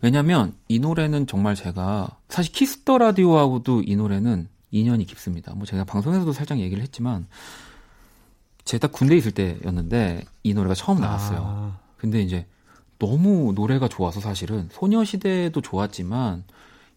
왜냐면 0.00 0.54
이 0.68 0.78
노래는 0.78 1.26
정말 1.26 1.54
제가 1.54 2.18
사실 2.28 2.52
키스 2.52 2.81
더 2.81 2.98
라디오하고도 2.98 3.82
이 3.84 3.96
노래는 3.96 4.48
인연이 4.70 5.04
깊습니다. 5.04 5.54
뭐 5.54 5.66
제가 5.66 5.84
방송에서도 5.84 6.32
살짝 6.32 6.58
얘기를 6.58 6.82
했지만 6.82 7.26
제가 8.64 8.86
딱 8.86 8.92
군대 8.92 9.16
있을 9.16 9.32
때였는데 9.32 10.24
이 10.42 10.54
노래가 10.54 10.74
처음 10.74 11.00
나왔어요. 11.00 11.42
아. 11.42 11.78
근데 11.96 12.20
이제 12.22 12.46
너무 12.98 13.52
노래가 13.54 13.88
좋아서 13.88 14.20
사실은 14.20 14.68
소녀시대도 14.72 15.60
좋았지만 15.60 16.44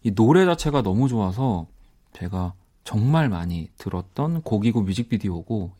이 0.02 0.14
노래 0.14 0.44
자체가 0.44 0.82
너무 0.82 1.08
좋아서 1.08 1.66
제가 2.12 2.54
정말 2.84 3.28
많이 3.28 3.70
들었던 3.78 4.42
곡이고 4.42 4.82
뮤직비디오고 4.82 5.72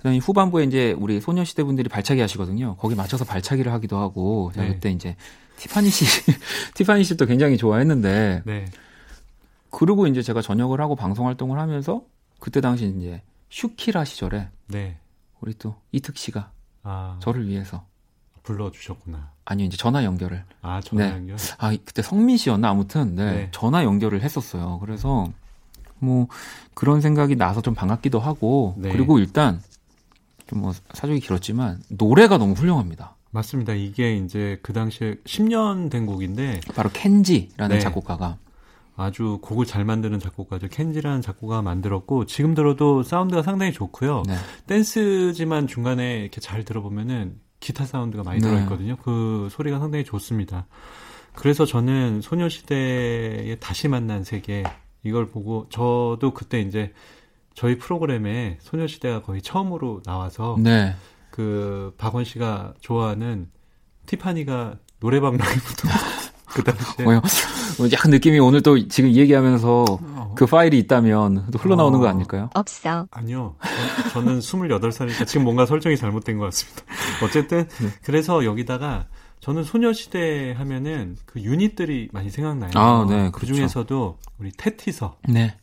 그다음에 0.00 0.18
후반부에 0.18 0.64
이제 0.64 0.92
우리 0.98 1.20
소녀시대 1.20 1.64
분들이 1.64 1.88
발차기 1.88 2.20
하시거든요. 2.20 2.76
거기 2.76 2.94
맞춰서 2.94 3.24
발차기를 3.24 3.72
하기도 3.72 3.98
하고 3.98 4.50
제가 4.54 4.66
네. 4.66 4.74
그때 4.74 4.90
이제 4.90 5.16
티파니 5.56 5.90
씨 5.90 6.04
티파니 6.74 7.04
씨도 7.04 7.26
굉장히 7.26 7.56
좋아했는데 7.56 8.42
네. 8.44 8.64
그리고 9.70 10.06
이제 10.06 10.22
제가 10.22 10.42
전역을 10.42 10.80
하고 10.80 10.96
방송 10.96 11.26
활동을 11.26 11.58
하면서 11.58 12.02
그때 12.38 12.60
당시 12.60 12.92
이제 12.98 13.22
슈키라 13.50 14.04
시절에 14.04 14.48
네. 14.68 14.96
우리 15.40 15.54
또 15.54 15.76
이특 15.92 16.16
씨가 16.16 16.50
아. 16.82 17.18
저를 17.20 17.46
위해서 17.46 17.84
불러주셨구나. 18.42 19.30
아니요, 19.44 19.66
이제 19.66 19.76
전화 19.76 20.04
연결을. 20.04 20.44
아, 20.62 20.80
전화 20.80 21.06
네. 21.06 21.12
연결? 21.12 21.36
아, 21.58 21.70
그때 21.70 22.02
성민 22.02 22.36
씨였나? 22.36 22.68
아무튼, 22.70 23.14
네, 23.14 23.24
네. 23.24 23.48
전화 23.52 23.84
연결을 23.84 24.22
했었어요. 24.22 24.78
그래서, 24.80 25.30
뭐, 25.98 26.28
그런 26.74 27.00
생각이 27.00 27.36
나서 27.36 27.60
좀 27.60 27.74
반갑기도 27.74 28.18
하고, 28.18 28.74
네. 28.78 28.90
그리고 28.90 29.18
일단, 29.18 29.60
좀 29.60 29.69
뭐, 30.54 30.72
사족이 30.92 31.20
길었지만, 31.20 31.82
노래가 31.88 32.38
너무 32.38 32.54
훌륭합니다. 32.54 33.16
맞습니다. 33.30 33.74
이게 33.74 34.16
이제 34.16 34.58
그 34.62 34.72
당시에 34.72 35.16
10년 35.24 35.90
된 35.90 36.06
곡인데. 36.06 36.60
바로 36.74 36.90
켄지라는 36.92 37.76
네. 37.76 37.80
작곡가가. 37.80 38.38
아주 38.96 39.38
곡을 39.40 39.64
잘 39.64 39.84
만드는 39.84 40.18
작곡가죠. 40.18 40.68
켄지라는 40.68 41.22
작곡가가 41.22 41.62
만들었고 41.62 42.26
지금 42.26 42.54
들어도 42.54 43.02
사운드가 43.02 43.42
상당히 43.42 43.72
좋고요. 43.72 44.24
네. 44.26 44.34
댄스지만 44.66 45.66
중간에 45.66 46.20
이렇게 46.20 46.40
잘 46.40 46.64
들어보면은 46.64 47.36
기타 47.60 47.86
사운드가 47.86 48.24
많이 48.24 48.40
네. 48.40 48.48
들어있거든요. 48.48 48.96
그 48.96 49.48
소리가 49.52 49.78
상당히 49.78 50.04
좋습니다. 50.04 50.66
그래서 51.34 51.64
저는 51.64 52.20
소녀시대의 52.20 53.58
다시 53.60 53.88
만난 53.88 54.24
세계 54.24 54.64
이걸 55.02 55.28
보고 55.28 55.66
저도 55.70 56.32
그때 56.34 56.60
이제 56.60 56.92
저희 57.60 57.76
프로그램에 57.76 58.56
소녀시대가 58.62 59.20
거의 59.20 59.42
처음으로 59.42 60.00
나와서 60.06 60.56
네. 60.58 60.96
그 61.30 61.92
박원 61.98 62.24
씨가 62.24 62.72
좋아하는 62.80 63.50
티파니가 64.06 64.76
노래방 64.98 65.36
라이브도 65.36 65.88
그 66.48 66.64
당시에 66.64 67.04
뭐요? 67.04 67.20
약간 67.92 68.12
느낌이 68.12 68.38
오늘 68.38 68.62
또 68.62 68.88
지금 68.88 69.12
얘기하면서 69.12 69.84
어. 69.90 70.34
그 70.38 70.46
파일이 70.46 70.78
있다면 70.78 71.50
또 71.52 71.58
흘러나오는 71.58 71.98
어. 71.98 72.00
거 72.00 72.08
아닐까요? 72.08 72.48
없어. 72.54 73.06
아니요. 73.10 73.56
저 74.14 74.22
는 74.22 74.38
28살이니까 74.38 75.26
지금 75.26 75.44
뭔가 75.44 75.66
설정이 75.66 75.98
잘못된 75.98 76.38
것 76.38 76.46
같습니다. 76.46 76.82
어쨌든 77.22 77.68
네. 77.68 77.88
그래서 78.02 78.46
여기다가 78.46 79.04
저는 79.40 79.64
소녀시대 79.64 80.54
하면은 80.56 81.18
그 81.26 81.42
유닛들이 81.42 82.08
많이 82.12 82.30
생각나요. 82.30 82.70
아, 82.74 83.06
네. 83.06 83.24
그 83.26 83.40
그렇죠. 83.40 83.54
중에서도 83.54 84.18
우리 84.38 84.50
테티서. 84.52 85.18
네. 85.28 85.58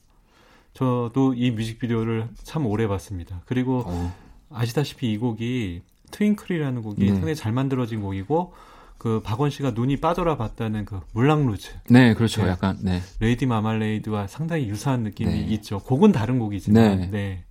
저도 0.78 1.34
이 1.34 1.50
뮤직비디오를 1.50 2.28
참 2.44 2.68
오래 2.68 2.88
봤습니다. 2.88 3.42
그리고 3.48 3.82
어. 3.88 4.14
아시다시피 4.52 5.12
이 5.12 5.18
곡이 5.18 5.82
트윙클이라는 6.12 6.84
곡이 6.84 7.04
네. 7.04 7.12
상당히 7.14 7.36
잘 7.36 7.52
만들어진 7.52 8.00
곡이고 8.00 8.54
그 9.00 9.20
박원 9.24 9.50
씨가 9.50 9.72
눈이 9.72 9.98
빠져라 9.98 10.38
봤다는 10.38 10.86
그 10.86 11.00
물랑루즈. 11.14 11.72
네, 11.90 12.14
그렇죠. 12.14 12.44
네. 12.44 12.50
약간 12.50 12.78
네. 12.84 13.02
레이디 13.20 13.48
마말레이드와 13.48 14.28
상당히 14.28 14.68
유사한 14.68 15.02
느낌이 15.02 15.32
네. 15.32 15.40
있죠. 15.56 15.80
곡은 15.80 16.12
다른 16.12 16.38
곡이지만. 16.38 17.00
네. 17.00 17.08
네. 17.08 17.46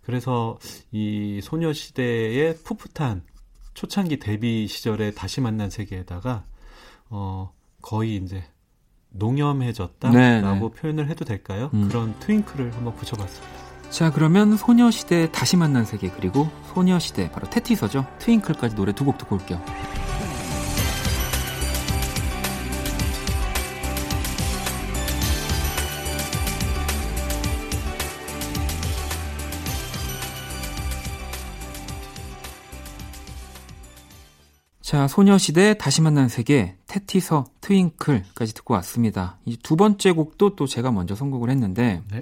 그래서 0.00 0.58
이 0.90 1.40
소녀시대의 1.42 2.56
풋풋한 2.64 3.24
초창기 3.74 4.20
데뷔 4.20 4.66
시절에 4.66 5.10
다시 5.10 5.42
만난 5.42 5.68
세계에다가 5.68 6.44
어 7.10 7.52
거의 7.82 8.16
이제 8.16 8.42
농염해졌다라고 9.10 10.16
네, 10.16 10.40
네. 10.40 10.60
표현을 10.80 11.08
해도 11.08 11.24
될까요? 11.24 11.70
음. 11.74 11.88
그런 11.88 12.14
트윙클을 12.20 12.74
한번 12.74 12.94
붙여봤습니다. 12.96 13.60
자 13.90 14.10
그러면 14.12 14.56
소녀시대 14.56 15.32
다시 15.32 15.56
만난 15.56 15.84
세계 15.84 16.10
그리고 16.10 16.48
소녀시대 16.72 17.32
바로 17.32 17.50
테티서죠 17.50 18.06
트윙클까지 18.20 18.76
노래 18.76 18.92
두 18.92 19.04
곡 19.04 19.18
듣고 19.18 19.34
올게요. 19.36 19.60
자, 34.80 35.06
소녀시대 35.06 35.74
다시 35.74 36.02
만난 36.02 36.28
세계, 36.28 36.76
테티서, 36.88 37.44
트윙클까지 37.74 38.54
듣고 38.54 38.74
왔습니다. 38.74 39.38
이 39.44 39.56
두 39.56 39.76
번째 39.76 40.10
곡도 40.12 40.56
또 40.56 40.66
제가 40.66 40.90
먼저 40.90 41.14
선곡을 41.14 41.50
했는데, 41.50 42.02
네. 42.10 42.20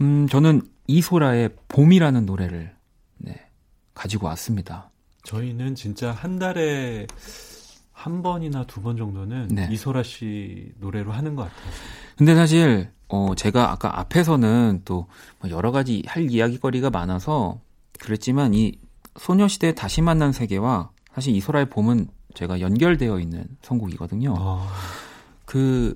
음, 0.00 0.26
저는 0.28 0.62
이소라의 0.88 1.50
봄이라는 1.68 2.26
노래를, 2.26 2.74
네, 3.18 3.46
가지고 3.94 4.26
왔습니다. 4.26 4.90
저희는 5.24 5.74
진짜 5.76 6.10
한 6.12 6.38
달에 6.40 7.06
한 7.92 8.22
번이나 8.22 8.64
두 8.64 8.80
번 8.80 8.96
정도는 8.96 9.48
네. 9.48 9.68
이소라 9.70 10.02
씨 10.02 10.72
노래로 10.80 11.12
하는 11.12 11.36
것 11.36 11.42
같아요. 11.44 11.70
근데 12.16 12.34
사실, 12.34 12.90
어, 13.08 13.34
제가 13.36 13.70
아까 13.70 14.00
앞에서는 14.00 14.82
또뭐 14.84 15.50
여러 15.50 15.70
가지 15.70 16.02
할 16.06 16.28
이야기거리가 16.30 16.90
많아서 16.90 17.60
그랬지만 18.00 18.54
이 18.54 18.72
소녀시대 19.18 19.74
다시 19.74 20.00
만난 20.02 20.32
세계와 20.32 20.90
사실 21.14 21.34
이소라의 21.36 21.68
봄은 21.70 22.08
제가 22.34 22.60
연결되어 22.60 23.20
있는 23.20 23.44
선곡이거든요. 23.62 24.34
아. 24.36 24.68
그 25.44 25.94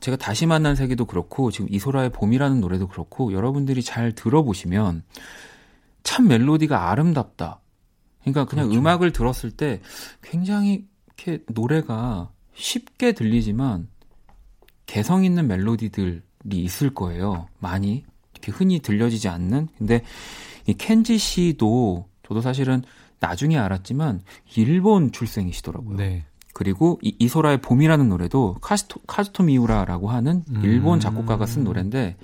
제가 0.00 0.16
다시 0.16 0.46
만난 0.46 0.74
세계도 0.76 1.04
그렇고 1.04 1.50
지금 1.50 1.66
이소라의 1.70 2.10
봄이라는 2.10 2.60
노래도 2.60 2.88
그렇고 2.88 3.32
여러분들이 3.32 3.82
잘 3.82 4.12
들어보시면 4.12 5.02
참 6.02 6.28
멜로디가 6.28 6.90
아름답다. 6.90 7.60
그러니까 8.20 8.44
그냥 8.46 8.68
그렇죠. 8.68 8.80
음악을 8.80 9.12
들었을 9.12 9.50
때 9.50 9.80
굉장히 10.22 10.86
이렇게 11.06 11.44
노래가 11.48 12.30
쉽게 12.54 13.12
들리지만 13.12 13.88
개성 14.86 15.24
있는 15.24 15.46
멜로디들이 15.46 16.22
있을 16.50 16.94
거예요. 16.94 17.48
많이 17.58 18.04
이렇게 18.32 18.52
흔히 18.52 18.80
들려지지 18.80 19.28
않는. 19.28 19.68
근데 19.78 20.02
이 20.66 20.74
켄지 20.74 21.18
씨도 21.18 22.06
저도 22.26 22.40
사실은 22.40 22.82
나중에 23.20 23.58
알았지만 23.58 24.22
일본 24.56 25.12
출생이시더라고요. 25.12 25.96
네. 25.96 26.24
그리고 26.52 26.98
이, 27.02 27.14
이소라의 27.18 27.60
봄이라는 27.60 28.08
노래도 28.08 28.56
카스토, 28.60 29.00
카즈토 29.06 29.44
미우라라고 29.44 30.08
하는 30.10 30.42
일본 30.62 30.98
음. 30.98 31.00
작곡가가 31.00 31.46
쓴 31.46 31.64
노래인데 31.64 32.16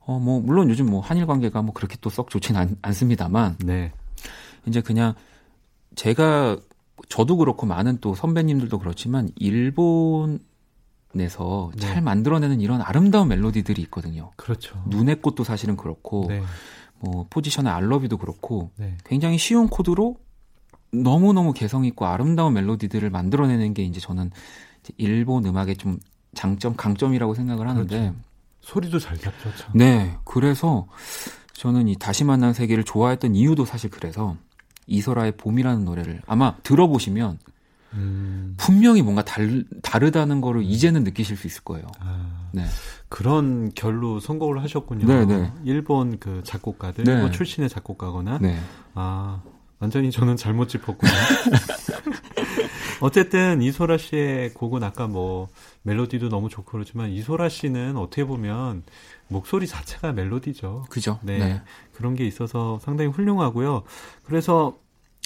어 0.00 0.18
뭐 0.18 0.40
물론 0.40 0.70
요즘 0.70 0.86
뭐 0.90 1.00
한일 1.00 1.26
관계가 1.26 1.62
뭐 1.62 1.72
그렇게 1.74 1.96
또 2.00 2.10
썩 2.10 2.30
좋진 2.30 2.56
않, 2.56 2.76
않습니다만 2.82 3.58
네. 3.64 3.92
이제 4.66 4.80
그냥 4.80 5.14
제가 5.94 6.56
저도 7.08 7.36
그렇고 7.36 7.66
많은 7.66 7.98
또 8.00 8.14
선배님들도 8.14 8.78
그렇지만 8.78 9.28
일본 9.36 10.40
에서 11.18 11.70
네. 11.74 11.80
잘 11.80 12.02
만들어내는 12.02 12.60
이런 12.60 12.82
아름다운 12.82 13.28
멜로디들이 13.28 13.80
있거든요. 13.82 14.30
그렇죠. 14.36 14.80
눈의 14.86 15.22
꽃도 15.22 15.42
사실은 15.42 15.76
그렇고 15.76 16.26
네. 16.28 16.42
뭐 17.00 17.26
포지션의 17.30 17.72
알러비도 17.72 18.18
그렇고 18.18 18.70
네. 18.76 18.96
굉장히 19.04 19.38
쉬운 19.38 19.68
코드로 19.68 20.16
너무 20.90 21.32
너무 21.32 21.52
개성 21.52 21.84
있고 21.84 22.06
아름다운 22.06 22.54
멜로디들을 22.54 23.10
만들어내는 23.10 23.74
게 23.74 23.82
이제 23.82 24.00
저는 24.00 24.30
이제 24.80 24.92
일본 24.96 25.44
음악의 25.44 25.76
좀 25.76 25.98
장점, 26.34 26.76
강점이라고 26.76 27.34
생각을 27.34 27.68
하는데 27.68 27.98
그렇죠. 27.98 28.14
소리도 28.60 28.98
잘 28.98 29.16
잡죠. 29.18 29.54
참. 29.56 29.72
네, 29.74 30.16
그래서 30.24 30.86
저는 31.52 31.88
이 31.88 31.96
다시 31.96 32.24
만난 32.24 32.52
세계를 32.52 32.84
좋아했던 32.84 33.34
이유도 33.34 33.64
사실 33.64 33.90
그래서 33.90 34.36
이소라의 34.86 35.32
봄이라는 35.36 35.84
노래를 35.84 36.22
아마 36.26 36.56
들어보시면 36.62 37.38
음... 37.94 38.54
분명히 38.58 39.02
뭔가 39.02 39.24
달, 39.24 39.64
다르다는 39.82 40.40
거를 40.40 40.62
이제는 40.62 41.04
느끼실 41.04 41.36
수 41.36 41.46
있을 41.46 41.62
거예요. 41.64 41.86
아... 42.00 42.48
네. 42.52 42.64
그런 43.08 43.72
결로 43.74 44.20
선곡을 44.20 44.62
하셨군요. 44.62 45.06
네네. 45.06 45.38
네. 45.38 45.52
일본 45.64 46.18
그 46.18 46.42
작곡가들, 46.44 47.04
네. 47.04 47.12
일본 47.12 47.32
출신의 47.32 47.68
작곡가거나. 47.68 48.38
네. 48.38 48.58
아, 48.94 49.42
완전히 49.78 50.10
저는 50.10 50.36
잘못 50.36 50.68
짚었군요. 50.68 51.10
어쨌든 53.00 53.62
이소라 53.62 53.96
씨의 53.96 54.54
곡은 54.54 54.82
아까 54.82 55.06
뭐 55.06 55.48
멜로디도 55.82 56.28
너무 56.28 56.48
좋고 56.48 56.72
그렇지만 56.72 57.10
이소라 57.10 57.48
씨는 57.48 57.96
어떻게 57.96 58.24
보면 58.24 58.82
목소리 59.28 59.66
자체가 59.66 60.12
멜로디죠. 60.12 60.86
그죠. 60.90 61.20
네. 61.22 61.38
네. 61.38 61.62
그런 61.92 62.14
게 62.14 62.26
있어서 62.26 62.78
상당히 62.82 63.10
훌륭하고요. 63.10 63.84
그래서 64.24 64.78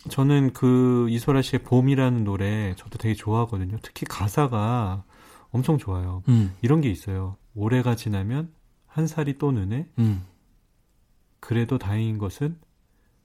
저는 0.08 0.52
그 0.52 1.08
이소라 1.10 1.42
씨의 1.42 1.62
봄이라는 1.62 2.24
노래 2.24 2.74
저도 2.76 2.98
되게 2.98 3.14
좋아하거든요. 3.14 3.78
특히 3.82 4.06
가사가 4.06 5.04
엄청 5.50 5.78
좋아요. 5.78 6.22
음. 6.28 6.54
이런 6.62 6.80
게 6.80 6.90
있어요. 6.90 7.36
올해가 7.54 7.94
지나면 7.94 8.50
한 8.86 9.06
살이 9.06 9.38
또 9.38 9.52
느네. 9.52 9.86
음. 9.98 10.24
그래도 11.40 11.78
다행인 11.78 12.18
것은 12.18 12.58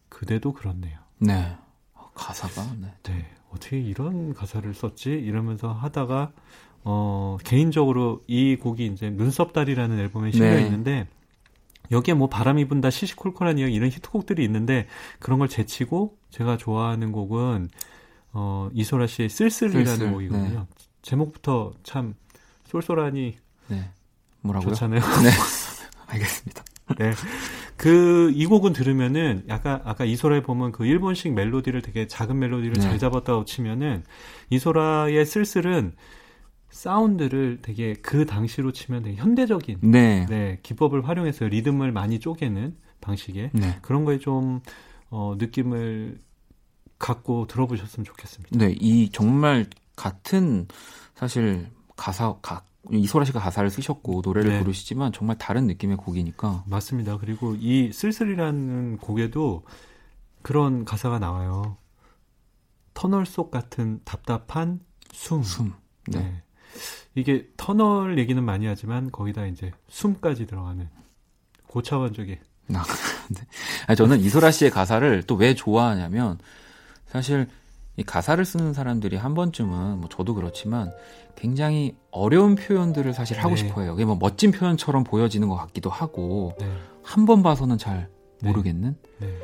그대도 0.09 0.53
그렇네요. 0.53 0.99
네. 1.19 1.55
가사가 2.13 2.75
네. 2.79 2.93
네. 3.03 3.25
어떻게 3.49 3.79
이런 3.79 4.33
가사를 4.33 4.73
썼지? 4.73 5.11
이러면서 5.11 5.71
하다가 5.71 6.31
어 6.83 7.37
개인적으로 7.43 8.23
이 8.27 8.55
곡이 8.55 8.85
이제 8.87 9.09
눈썹다리라는 9.09 9.99
앨범에 9.99 10.31
실려 10.31 10.55
네. 10.55 10.65
있는데 10.65 11.07
여기에 11.91 12.13
뭐 12.15 12.29
바람이 12.29 12.65
분다 12.67 12.89
시시콜콜한 12.89 13.57
이야기 13.59 13.73
이런 13.73 13.89
히트곡들이 13.89 14.43
있는데 14.43 14.87
그런 15.19 15.39
걸 15.39 15.47
제치고 15.47 16.17
제가 16.29 16.57
좋아하는 16.57 17.11
곡은 17.11 17.69
어 18.33 18.69
이소라 18.73 19.07
씨의 19.07 19.29
쓸쓸이라는 19.29 19.85
쓸쓸. 19.85 20.11
곡이거든요. 20.11 20.59
네. 20.59 20.85
제목부터 21.01 21.73
참 21.83 22.15
쏠쏠하니 22.65 23.37
네. 23.67 23.91
뭐라고요? 24.41 24.73
좋잖아요. 24.73 24.99
네. 25.23 25.29
알겠습니다. 26.07 26.63
네. 26.97 27.11
그, 27.75 28.31
이 28.33 28.45
곡은 28.45 28.73
들으면은, 28.73 29.43
약간, 29.49 29.81
아까 29.83 30.03
이소라에 30.03 30.41
보면 30.41 30.71
그 30.71 30.85
일본식 30.85 31.33
멜로디를 31.33 31.81
되게 31.81 32.07
작은 32.07 32.39
멜로디를 32.39 32.73
네. 32.73 32.81
잘 32.81 32.97
잡았다고 32.97 33.45
치면은, 33.45 34.03
이소라의 34.49 35.25
쓸쓸은 35.25 35.93
사운드를 36.69 37.59
되게 37.61 37.93
그 37.93 38.25
당시로 38.25 38.71
치면 38.71 39.03
되게 39.03 39.15
현대적인, 39.15 39.79
네. 39.81 40.25
네 40.27 40.59
기법을 40.63 41.07
활용해서 41.07 41.45
리듬을 41.45 41.91
많이 41.91 42.19
쪼개는 42.19 42.75
방식의 43.01 43.51
네. 43.53 43.79
그런 43.81 44.05
거에 44.05 44.19
좀, 44.19 44.61
어, 45.09 45.35
느낌을 45.37 46.19
갖고 46.99 47.47
들어보셨으면 47.47 48.05
좋겠습니다. 48.05 48.57
네, 48.57 48.75
이 48.79 49.09
정말 49.11 49.67
같은 49.95 50.67
사실 51.15 51.69
가사, 51.95 52.35
가, 52.41 52.63
이소라 52.91 53.25
씨가 53.25 53.39
가사를 53.39 53.69
쓰셨고 53.69 54.21
노래를 54.23 54.51
네. 54.51 54.59
부르시지만 54.59 55.11
정말 55.11 55.37
다른 55.37 55.67
느낌의 55.67 55.97
곡이니까 55.97 56.63
맞습니다. 56.67 57.17
그리고 57.17 57.55
이 57.55 57.91
쓸쓸이라는 57.91 58.97
곡에도 58.97 59.63
그런 60.41 60.85
가사가 60.85 61.19
나와요. 61.19 61.77
터널 62.93 63.25
속 63.25 63.51
같은 63.51 63.99
답답한 64.05 64.79
숨. 65.11 65.43
숨. 65.43 65.73
네. 66.07 66.19
네. 66.19 66.43
이게 67.15 67.47
터널 67.57 68.17
얘기는 68.19 68.41
많이 68.43 68.65
하지만 68.67 69.11
거기다 69.11 69.45
이제 69.45 69.71
숨까지 69.89 70.45
들어가는 70.47 70.87
고차원적인. 71.67 72.37
아, 72.73 72.83
네. 73.87 73.95
저는 73.95 74.19
이소라 74.19 74.51
씨의 74.51 74.71
가사를 74.71 75.23
또 75.23 75.35
왜 75.35 75.53
좋아하냐면 75.55 76.37
사실 77.05 77.47
이 77.95 78.03
가사를 78.03 78.43
쓰는 78.43 78.73
사람들이 78.73 79.15
한 79.15 79.33
번쯤은 79.33 79.99
뭐 79.99 80.09
저도 80.09 80.35
그렇지만 80.35 80.91
굉장히 81.35 81.95
어려운 82.11 82.55
표현들을 82.55 83.13
사실 83.13 83.37
하고 83.39 83.55
네. 83.55 83.55
싶어요. 83.57 83.91
그게 83.93 84.05
뭐 84.05 84.17
멋진 84.19 84.51
표현처럼 84.51 85.03
보여지는 85.03 85.47
것 85.47 85.55
같기도 85.55 85.89
하고 85.89 86.55
네. 86.59 86.71
한번 87.03 87.41
봐서는 87.41 87.77
잘 87.77 88.09
네. 88.41 88.49
모르겠는. 88.49 88.95
네. 89.19 89.37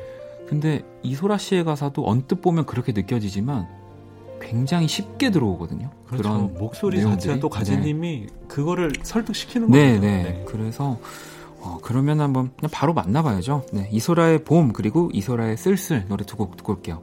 근데 0.48 0.84
이소라 1.02 1.38
씨의 1.38 1.64
가사도 1.64 2.06
언뜻 2.08 2.40
보면 2.40 2.66
그렇게 2.66 2.92
느껴지지만 2.92 3.66
굉장히 4.44 4.86
쉽게 4.88 5.30
들어오거든요. 5.30 5.90
그렇죠. 6.06 6.22
그런 6.22 6.54
목소리 6.54 6.98
내용들이. 6.98 7.20
자체가 7.20 7.40
또 7.40 7.48
가지님이 7.48 8.26
네. 8.28 8.46
그거를 8.48 8.92
설득시키는 9.02 9.70
거예요. 9.70 9.92
네, 9.92 9.98
네, 9.98 10.22
네. 10.22 10.44
그래서 10.46 10.98
어, 11.60 11.78
그러면 11.82 12.20
한번 12.20 12.50
그냥 12.58 12.70
바로 12.72 12.92
만나봐야죠. 12.94 13.66
네, 13.72 13.88
이소라의 13.90 14.44
봄 14.44 14.72
그리고 14.72 15.10
이소라의 15.12 15.56
쓸쓸 15.56 16.06
노래 16.08 16.24
두 16.24 16.36
곡 16.36 16.56
듣고 16.56 16.74
올게요. 16.74 17.02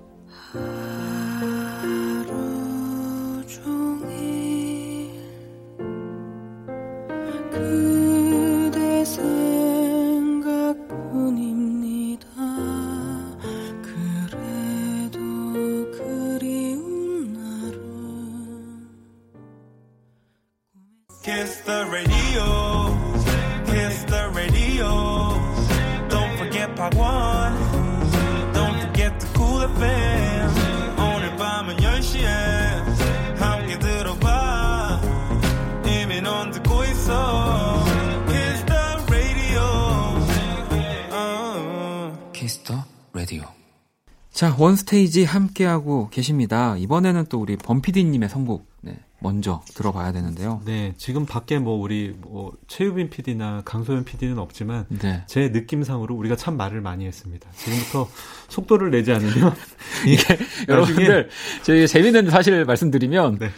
원스테이지 44.71 45.25
함께하고 45.25 46.09
계십니다. 46.09 46.77
이번에는 46.77 47.25
또 47.29 47.39
우리 47.39 47.57
범피디님의 47.57 48.29
선곡, 48.29 48.67
네, 48.81 48.99
먼저 49.19 49.61
들어봐야 49.75 50.11
되는데요. 50.11 50.61
네, 50.65 50.93
지금 50.97 51.25
밖에 51.25 51.59
뭐 51.59 51.79
우리 51.79 52.15
뭐 52.19 52.53
최유빈 52.67 53.09
PD나 53.09 53.61
강소연 53.65 54.05
PD는 54.05 54.39
없지만 54.39 54.85
네. 54.89 55.23
제 55.27 55.49
느낌상으로 55.49 56.15
우리가 56.15 56.35
참 56.35 56.57
말을 56.57 56.81
많이 56.81 57.05
했습니다. 57.05 57.49
지금부터 57.51 58.07
속도를 58.49 58.91
내지 58.91 59.11
않으면 59.11 59.53
이게 60.07 60.37
여러분들 60.67 61.29
저희 61.63 61.87
재밌는 61.87 62.29
사실 62.29 62.65
말씀드리면 62.65 63.39
네. 63.39 63.49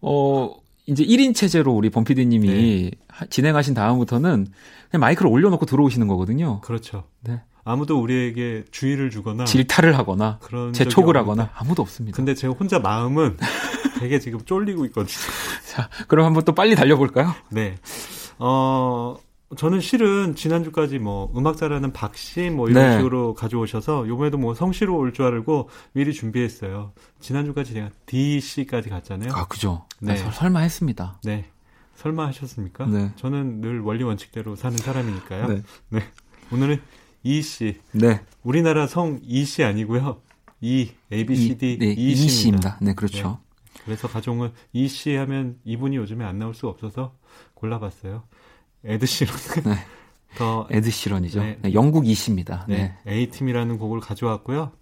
어 0.00 0.54
이제 0.86 1.04
1인 1.04 1.34
체제로 1.34 1.72
우리 1.74 1.90
범피디님이 1.90 2.48
네. 2.48 2.90
진행하신 3.30 3.74
다음부터는 3.74 4.46
그냥 4.90 5.00
마이크를 5.00 5.30
올려놓고 5.30 5.66
들어오시는 5.66 6.08
거거든요. 6.08 6.60
그렇죠. 6.60 7.04
네. 7.22 7.40
아무도 7.70 8.00
우리에게 8.00 8.64
주의를 8.70 9.10
주거나 9.10 9.44
질타를 9.44 9.96
하거나 9.98 10.38
그런 10.40 10.72
재촉을 10.72 11.16
하거나 11.16 11.50
아무도 11.54 11.82
없습니다. 11.82 12.16
근데 12.16 12.34
제가 12.34 12.54
혼자 12.54 12.78
마음은 12.78 13.36
되게 14.00 14.18
지금 14.18 14.40
쫄리고 14.44 14.84
있거든요. 14.86 15.16
자, 15.66 15.88
그럼 16.08 16.26
한번 16.26 16.44
또 16.44 16.52
빨리 16.54 16.74
달려볼까요? 16.74 17.34
네. 17.50 17.76
어, 18.38 19.16
저는 19.56 19.80
실은 19.80 20.34
지난주까지 20.34 20.98
뭐 20.98 21.32
음악 21.36 21.56
잘하는 21.56 21.92
박씨 21.92 22.50
뭐 22.50 22.68
이런 22.68 22.90
네. 22.90 22.96
식으로 22.98 23.34
가져오셔서 23.34 24.06
요번에도 24.08 24.38
뭐 24.38 24.54
성씨로 24.54 24.96
올 24.96 25.12
줄 25.12 25.24
알고 25.26 25.68
미리 25.92 26.12
준비했어요. 26.12 26.92
지난주까지 27.20 27.72
제가 27.74 27.90
DC까지 28.06 28.88
갔잖아요. 28.90 29.32
아, 29.34 29.46
그죠. 29.46 29.84
네. 30.00 30.14
네. 30.14 30.30
설마 30.32 30.60
했습니다. 30.60 31.18
네. 31.24 31.46
설마 31.96 32.28
하셨습니까? 32.28 32.86
네. 32.86 33.10
저는 33.16 33.60
늘 33.60 33.80
원리 33.80 34.04
원칙대로 34.04 34.54
사는 34.54 34.76
사람이니까요. 34.78 35.48
네. 35.48 35.62
네. 35.88 36.00
오늘은 36.52 36.80
E 37.22 37.42
씨. 37.42 37.76
네. 37.92 38.20
우리나라 38.42 38.86
성 38.86 39.18
이 39.22 39.44
씨 39.44 39.64
아니고요. 39.64 40.20
이 40.60 40.90
A 41.12 41.24
B 41.26 41.36
C 41.36 41.58
D 41.58 41.78
네, 41.78 41.92
E 41.96 42.14
씨입니다. 42.14 42.78
네, 42.80 42.94
그렇죠. 42.94 43.38
네. 43.74 43.82
그래서 43.84 44.08
가령 44.08 44.52
E 44.72 44.88
씨 44.88 45.14
하면 45.16 45.56
이분이 45.64 45.96
요즘에 45.96 46.24
안 46.24 46.38
나올 46.38 46.54
수가 46.54 46.68
없어서 46.70 47.14
골라봤어요. 47.54 48.24
에드 48.84 49.06
시런. 49.06 49.34
네. 49.64 49.74
더 50.36 50.66
에드 50.70 50.90
시런이죠. 50.90 51.40
네. 51.40 51.58
네, 51.62 51.72
영국 51.74 52.06
E 52.06 52.14
씨입니다. 52.14 52.66
네. 52.68 52.94
네. 53.04 53.12
A 53.12 53.26
팀이라는 53.30 53.78
곡을 53.78 54.00
가져왔고요. 54.00 54.72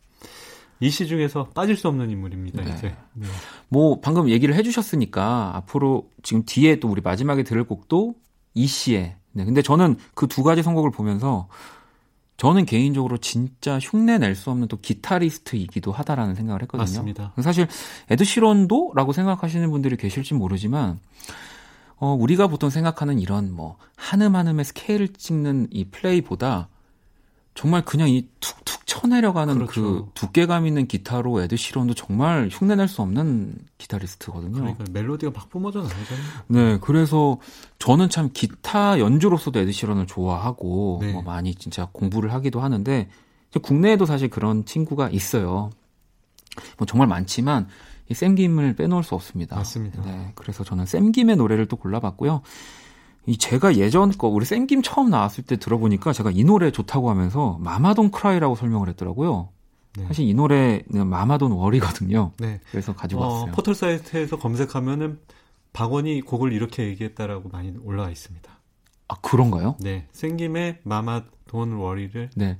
E 0.80 0.87
씨 0.87 1.06
중에서 1.06 1.44
빠질 1.54 1.76
수 1.76 1.88
없는 1.88 2.10
인물입니다. 2.10 2.62
네. 2.62 2.74
이제. 2.76 2.94
네. 3.14 3.26
뭐 3.68 4.00
방금 4.00 4.28
얘기를 4.28 4.54
해주셨으니까 4.54 5.52
앞으로 5.56 6.10
지금 6.22 6.42
뒤에 6.44 6.80
또 6.80 6.88
우리 6.88 7.00
마지막에 7.00 7.42
들을 7.44 7.64
곡도 7.64 8.14
E 8.54 8.66
씨의. 8.66 9.16
네. 9.32 9.44
근데 9.44 9.62
저는 9.62 9.96
그 10.14 10.26
두 10.26 10.42
가지 10.42 10.62
선곡을 10.62 10.90
보면서 10.90 11.48
저는 12.36 12.66
개인적으로 12.66 13.16
진짜 13.18 13.78
흉내 13.78 14.18
낼 14.18 14.34
수 14.34 14.50
없는 14.50 14.68
또 14.68 14.78
기타리스트이기도 14.80 15.90
하다라는 15.92 16.34
생각을 16.34 16.62
했거든요. 16.62 16.82
맞습니다. 16.82 17.32
사실 17.40 17.66
에드 18.10 18.24
시런도라고 18.24 19.12
생각하시는 19.12 19.70
분들이 19.70 19.96
계실지 19.96 20.34
모르지만 20.34 20.98
어 21.98 22.12
우리가 22.12 22.46
보통 22.48 22.68
생각하는 22.68 23.18
이런 23.20 23.50
뭐 23.52 23.78
한음 23.96 24.36
한음의 24.36 24.66
스케일을 24.66 25.08
찍는 25.08 25.68
이 25.70 25.86
플레이보다 25.86 26.68
정말 27.56 27.82
그냥 27.84 28.10
이 28.10 28.28
툭툭 28.38 28.86
쳐내려가는 28.86 29.54
그 29.54 29.66
그렇죠. 29.66 29.82
그 29.82 30.10
두께감 30.12 30.66
있는 30.66 30.86
기타로 30.86 31.40
에드 31.40 31.56
시런도 31.56 31.94
정말 31.94 32.50
흉내낼 32.52 32.86
수 32.86 33.00
없는 33.00 33.56
기타리스트거든요. 33.78 34.52
그러니까 34.52 34.84
멜로디가 34.92 35.32
막 35.32 35.48
뿜어져 35.48 35.80
나오잖아요. 35.80 36.44
네, 36.48 36.78
그래서 36.82 37.38
저는 37.78 38.10
참 38.10 38.28
기타 38.32 39.00
연주로서도 39.00 39.58
에드 39.58 39.72
시런을 39.72 40.06
좋아하고 40.06 40.98
네. 41.00 41.12
뭐 41.12 41.22
많이 41.22 41.54
진짜 41.54 41.88
공부를 41.92 42.32
하기도 42.34 42.60
하는데 42.60 43.08
국내에도 43.62 44.04
사실 44.04 44.28
그런 44.28 44.66
친구가 44.66 45.08
있어요. 45.08 45.70
뭐 46.76 46.86
정말 46.86 47.08
많지만 47.08 47.68
이 48.10 48.14
샘김을 48.14 48.76
빼놓을 48.76 49.02
수 49.02 49.14
없습니다. 49.14 49.56
맞습니다. 49.56 50.02
네, 50.02 50.32
그래서 50.34 50.62
저는 50.62 50.84
샘김의 50.84 51.36
노래를 51.36 51.66
또 51.66 51.76
골라봤고요. 51.76 52.42
이 53.26 53.36
제가 53.36 53.76
예전 53.76 54.10
거 54.12 54.28
우리 54.28 54.44
샘김 54.44 54.82
처음 54.82 55.10
나왔을 55.10 55.44
때 55.44 55.56
들어보니까 55.56 56.12
제가 56.12 56.30
이 56.32 56.44
노래 56.44 56.70
좋다고 56.70 57.10
하면서 57.10 57.58
Mama 57.60 57.82
Don't 57.82 58.10
Cry라고 58.12 58.54
설명을 58.54 58.88
했더라고요. 58.90 59.48
네. 59.96 60.06
사실 60.06 60.28
이 60.28 60.34
노래는 60.34 61.06
Mama 61.06 61.27
Don't 61.27 61.52
Worry거든요. 61.52 62.32
네. 62.38 62.60
그래서 62.70 62.94
가지고 62.94 63.22
어, 63.22 63.26
왔어요. 63.28 63.52
포털 63.52 63.74
사이트에서 63.74 64.38
검색하면은 64.38 65.18
박원이 65.72 66.22
곡을 66.22 66.52
이렇게 66.52 66.84
얘기했다라고 66.84 67.48
많이 67.50 67.74
올라와 67.84 68.10
있습니다. 68.10 68.50
아 69.08 69.14
그런가요? 69.22 69.76
네. 69.80 70.06
샘김의 70.12 70.78
Mama 70.84 71.24
Don't 71.24 71.74
Worry를 71.74 72.30
네. 72.36 72.58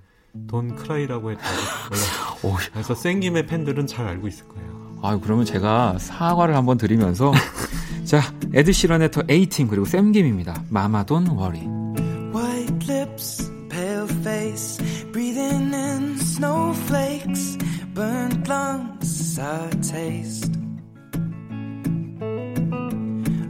Don't 0.48 0.76
Cry라고 0.76 1.30
했다고 1.32 2.48
올라. 2.48 2.58
그래서 2.72 2.94
샘김의 2.94 3.46
팬들은 3.46 3.86
잘 3.86 4.06
알고 4.06 4.28
있을 4.28 4.48
거예요. 4.48 4.98
아 5.02 5.18
그러면 5.18 5.44
제가 5.44 5.98
사과를 5.98 6.56
한번 6.56 6.76
드리면서 6.78 7.32
자, 8.06 8.22
에드 8.54 8.70
시런의 8.70 9.10
더 9.10 9.24
에이팅 9.28 9.66
그리고 9.66 9.84
샘김입니다. 9.84 10.62
Mama 10.70 11.04
Don't 11.04 11.26
Worry. 11.26 11.58
White 12.32 12.86
lips, 12.88 13.50
pale 13.68 14.06
face, 14.20 14.78
breathing 15.10 15.74
in 15.74 16.14
snowflakes, 16.20 17.58
burnt 17.94 18.48
lungs, 18.48 19.08
sour 19.08 19.70
taste. 19.80 20.52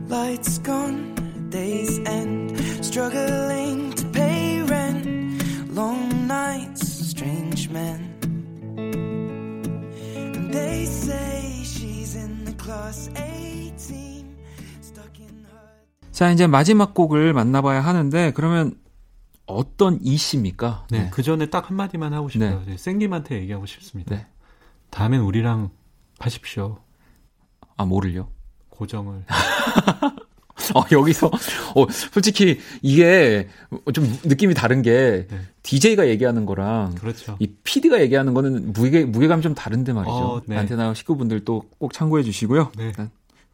Lights 0.09 0.59
gone, 0.63 1.15
days 1.51 2.01
end, 2.07 2.59
struggling 2.81 3.93
to 3.93 4.07
pay 4.07 4.63
rent, 4.63 5.75
long 5.75 6.27
nights, 6.27 7.11
strange 7.11 7.69
men. 7.69 8.17
And 10.35 10.51
they 10.51 10.87
say 10.87 11.61
she's 11.63 12.15
in 12.17 12.47
the 12.47 12.53
class 12.53 13.11
18. 13.17 13.66
자, 16.17 16.31
이제 16.31 16.47
마지막 16.47 16.95
곡을 16.95 17.35
만나봐야 17.35 17.83
하는데, 17.83 18.33
그러면 18.33 18.75
어떤 19.45 19.99
이씨입니까? 20.03 20.87
네. 20.91 20.99
네. 21.01 21.11
그 21.13 21.23
전에 21.23 21.51
딱 21.51 21.69
한마디만 21.69 22.15
하고 22.15 22.31
싶어요. 22.31 22.63
네. 22.65 22.79
생김한테 22.79 23.39
얘기하고 23.43 23.67
싶습니다. 23.67 24.17
네. 24.17 24.27
다음엔 24.89 25.21
우리랑 25.21 25.69
하십시오. 26.19 26.79
아, 27.77 27.85
뭐를요? 27.85 28.31
고정을. 28.71 29.25
어, 30.75 30.85
여기서, 30.91 31.27
어, 31.27 31.87
솔직히 31.91 32.61
이게 32.81 33.51
좀 33.93 34.07
느낌이 34.25 34.55
다른 34.55 34.81
게, 34.81 35.27
네. 35.29 35.41
DJ가 35.65 36.09
얘기하는 36.09 36.47
거랑, 36.47 36.95
그렇죠. 36.95 37.37
이 37.41 37.47
PD가 37.63 38.01
얘기하는 38.01 38.33
거는 38.33 38.73
무게, 38.73 39.05
무게감이 39.05 39.43
좀 39.43 39.55
다른데 39.55 39.93
말이죠. 39.93 40.17
어, 40.17 40.43
네. 40.47 40.57
안테나 40.57 40.95
식구분들도 40.95 41.63
꼭 41.77 41.93
참고해 41.93 42.23
주시고요. 42.23 42.73
네. 42.79 42.93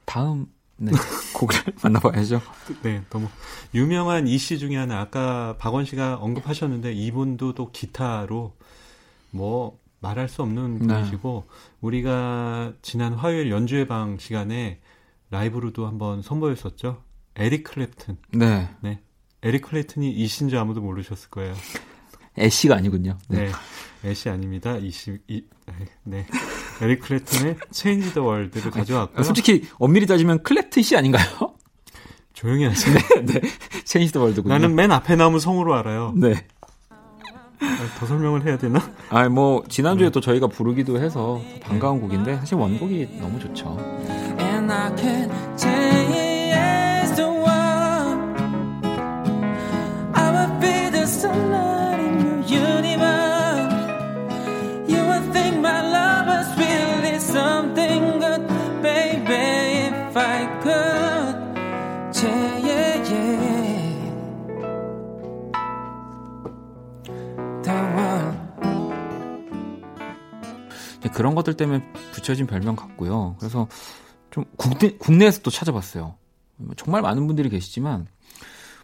다음 0.05 0.47
네, 0.83 0.93
곡을 1.35 1.57
만나봐야죠. 1.83 2.41
네, 2.83 3.03
너무 3.09 3.29
유명한 3.73 4.27
이씨 4.27 4.59
중에 4.59 4.77
하나 4.77 5.01
아까 5.01 5.57
박원 5.59 5.85
씨가 5.85 6.17
언급하셨는데 6.17 6.93
이분도 6.93 7.55
또 7.55 7.71
기타로 7.71 8.53
뭐 9.31 9.79
말할 10.01 10.29
수 10.29 10.43
없는 10.43 10.81
네. 10.81 10.95
분이시고 10.95 11.45
네. 11.47 11.55
우리가 11.81 12.73
지난 12.83 13.15
화요일 13.15 13.51
연주회 13.51 13.87
방 13.87 14.19
시간에 14.19 14.81
라이브로도 15.31 15.87
한번 15.87 16.21
선보였었죠. 16.23 17.03
에릭 17.37 17.65
클랩튼. 17.65 18.17
네. 18.33 18.69
네. 18.81 19.01
에릭 19.43 19.67
클랩튼이 19.67 20.05
이신 20.05 20.49
줄 20.49 20.59
아무도 20.59 20.81
모르셨을 20.81 21.31
거예요. 21.31 21.55
애쉬가 22.39 22.77
아니군요. 22.77 23.19
네. 23.29 23.47
네. 23.47 23.53
애쉬 24.05 24.29
아닙니다. 24.29 24.77
이시, 24.77 25.19
이, 25.29 25.45
네. 26.03 26.27
에릭 26.81 27.03
클랩튼의 27.03 27.57
Change 27.73 28.13
the 28.13 28.27
World를 28.27 28.71
가져왔고요. 28.71 29.23
솔직히 29.23 29.69
엄밀히 29.79 30.07
따지면 30.07 30.41
클랩튼 30.41 30.83
씨 30.83 30.97
아닌가요? 30.97 31.25
조용히 32.33 32.65
하세요. 32.65 32.95
네, 33.23 33.41
네. 33.41 33.41
Change 33.85 34.13
the 34.13 34.23
World군요. 34.23 34.53
나는 34.53 34.75
맨 34.75 34.91
앞에 34.91 35.17
나오는 35.17 35.39
성으로 35.39 35.75
알아요. 35.75 36.13
네. 36.17 36.35
아, 37.61 37.99
더 37.99 38.07
설명을 38.07 38.45
해야 38.45 38.59
되나? 38.59 38.81
아, 39.11 39.29
뭐 39.29 39.63
지난주에 39.69 40.09
네. 40.09 40.13
또 40.13 40.21
저희가 40.21 40.49
부르기도 40.49 41.01
해서 41.01 41.41
반가운 41.63 42.01
곡인데 42.01 42.37
사실 42.37 42.57
원곡이 42.57 43.19
너무 43.21 43.39
좋죠. 43.39 43.77
그런 71.13 71.35
것들 71.35 71.55
때문에 71.55 71.83
붙여진 72.13 72.47
별명 72.47 72.75
같고요. 72.75 73.37
그래서 73.39 73.69
좀 74.31 74.45
국내, 74.57 74.97
국내에서 74.97 75.41
또 75.43 75.51
찾아봤어요. 75.51 76.15
정말 76.77 77.03
많은 77.03 77.27
분들이 77.27 77.49
계시지만 77.49 78.07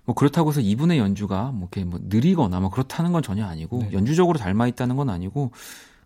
뭐 0.05 0.15
그렇다고 0.15 0.51
해서 0.51 0.61
이분의 0.61 0.99
연주가 0.99 1.51
뭐 1.51 1.69
이렇게 1.73 1.85
뭐 1.85 2.01
느리거나 2.03 2.61
뭐 2.61 2.71
그렇다는 2.71 3.13
건 3.13 3.23
전혀 3.23 3.45
아니고 3.45 3.81
네. 3.83 3.93
연주적으로 3.93 4.39
닮아 4.39 4.67
있다는 4.67 4.97
건 4.97 5.11
아니고 5.11 5.53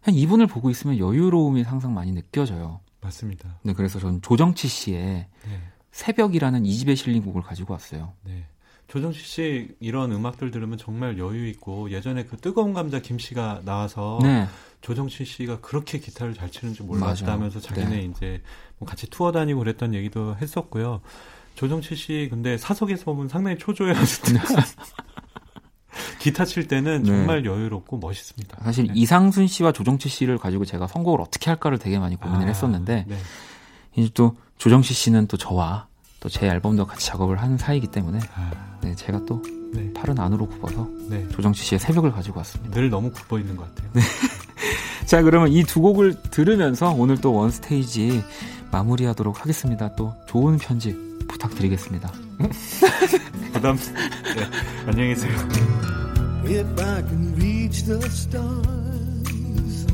그냥 0.03 0.19
이분을 0.19 0.47
보고 0.47 0.71
있으면 0.71 0.99
여유로움이 0.99 1.63
항상 1.63 1.95
많이 1.95 2.13
느껴져요. 2.13 2.81
맞습니다. 3.13 3.59
네, 3.63 3.73
그래서 3.75 3.99
저는 3.99 4.23
조정치 4.23 4.69
씨의 4.69 5.01
네. 5.01 5.61
새벽이라는 5.93 6.65
이 6.65 6.75
집에 6.75 6.95
실린 6.95 7.23
곡을 7.25 7.43
가지고 7.43 7.75
왔어요. 7.75 8.15
네. 8.25 8.47
조정치 8.89 9.21
씨 9.21 9.75
이런 9.81 10.13
음악들 10.13 10.51
들으면 10.51 10.77
정말 10.77 11.19
여유 11.19 11.47
있고 11.49 11.91
예전에 11.91 12.25
그 12.25 12.37
뜨거운 12.37 12.75
감자 12.75 13.01
김 13.01 13.19
씨가 13.19 13.63
나와서 13.65 14.19
네. 14.23 14.47
조정치 14.81 15.25
씨가 15.25 15.61
그렇게 15.61 15.99
기타를 15.99 16.35
잘 16.35 16.51
치는 16.51 16.75
줄 16.75 16.87
몰랐다면서 16.87 17.61
자기네 17.61 17.89
네. 17.89 18.05
이제 18.05 18.43
뭐 18.79 18.89
같이 18.89 19.09
투어 19.09 19.33
다니고 19.33 19.61
그랬던 19.61 19.95
얘기도 19.95 20.37
했었고요. 20.37 21.01
조정치 21.55 21.95
씨 21.95 22.29
근데 22.31 22.59
사석에서 22.59 23.05
보면 23.05 23.29
상당히 23.29 23.59
초조해하시던데 23.59 24.41
기타 26.19 26.45
칠 26.45 26.69
때는 26.69 27.03
네. 27.03 27.09
정말 27.09 27.43
네. 27.43 27.49
여유롭고 27.51 27.99
멋있습니다. 27.99 28.59
사실 28.65 28.87
네. 28.87 28.93
이상순 28.97 29.47
씨와 29.47 29.73
조정치 29.73 30.09
씨를 30.09 30.39
가지고 30.39 30.65
제가 30.65 30.87
선곡을 30.87 31.21
어떻게 31.21 31.51
할까를 31.51 31.79
되게 31.79 31.99
많이 31.99 32.17
고민을 32.17 32.45
아, 32.45 32.49
했었는데 32.49 33.05
네. 33.09 33.17
이제 33.97 34.11
또 34.15 34.37
조정치 34.59 34.95
씨는 34.95 35.27
또 35.27 35.37
저와 35.37 35.87
또 36.21 36.29
제 36.29 36.47
앨범도 36.47 36.87
같이 36.87 37.07
작업을 37.09 37.43
하는 37.43 37.59
사이이기 37.59 37.89
때문에 37.89 38.21
아. 38.37 38.51
네, 38.83 38.95
제가 38.95 39.25
또 39.27 39.43
네. 39.75 39.93
팔은 39.93 40.19
안으로 40.21 40.47
굽어서 40.49 40.89
네. 41.09 41.27
조정치 41.31 41.65
씨의 41.65 41.79
새벽을 41.81 42.13
가지고 42.13 42.39
왔습니다. 42.39 42.75
늘 42.75 42.91
너무 42.91 43.11
굽어 43.11 43.39
있는 43.41 43.57
것 43.57 43.69
같아요. 43.75 43.91
네. 43.95 44.01
자, 45.07 45.21
그러면 45.23 45.51
이 45.51 45.65
두 45.65 45.81
곡을 45.81 46.23
들으면서 46.31 46.93
오늘 46.93 47.21
또 47.21 47.35
원스테이지 47.35 48.23
마무리하도록 48.71 49.41
하겠습니다. 49.43 49.95
또 49.97 50.15
좋은 50.29 50.59
편집 50.59 50.97
부탁드리겠습니다. 51.33 52.13
부담. 53.53 53.77
네, 53.77 54.51
안녕히 54.87 55.15
계세요. 55.15 55.33
If 56.45 56.81
I 56.81 57.03
can 57.03 57.35
reach 57.37 57.85
the 57.85 58.01
stars, 58.11 59.87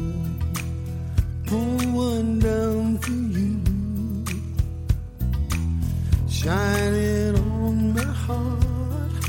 pull 1.47 1.87
one 1.95 2.39
down 2.41 2.99
for 2.99 3.13
you, 3.13 3.61
shining 6.29 7.37
on 7.37 7.93
my 7.95 8.03
heart, 8.03 9.25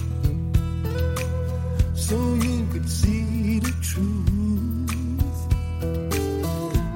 so 1.93 2.15
you 2.15 2.65
could 2.71 2.89
see 2.89 3.59
the 3.59 3.73
truth. 3.81 4.17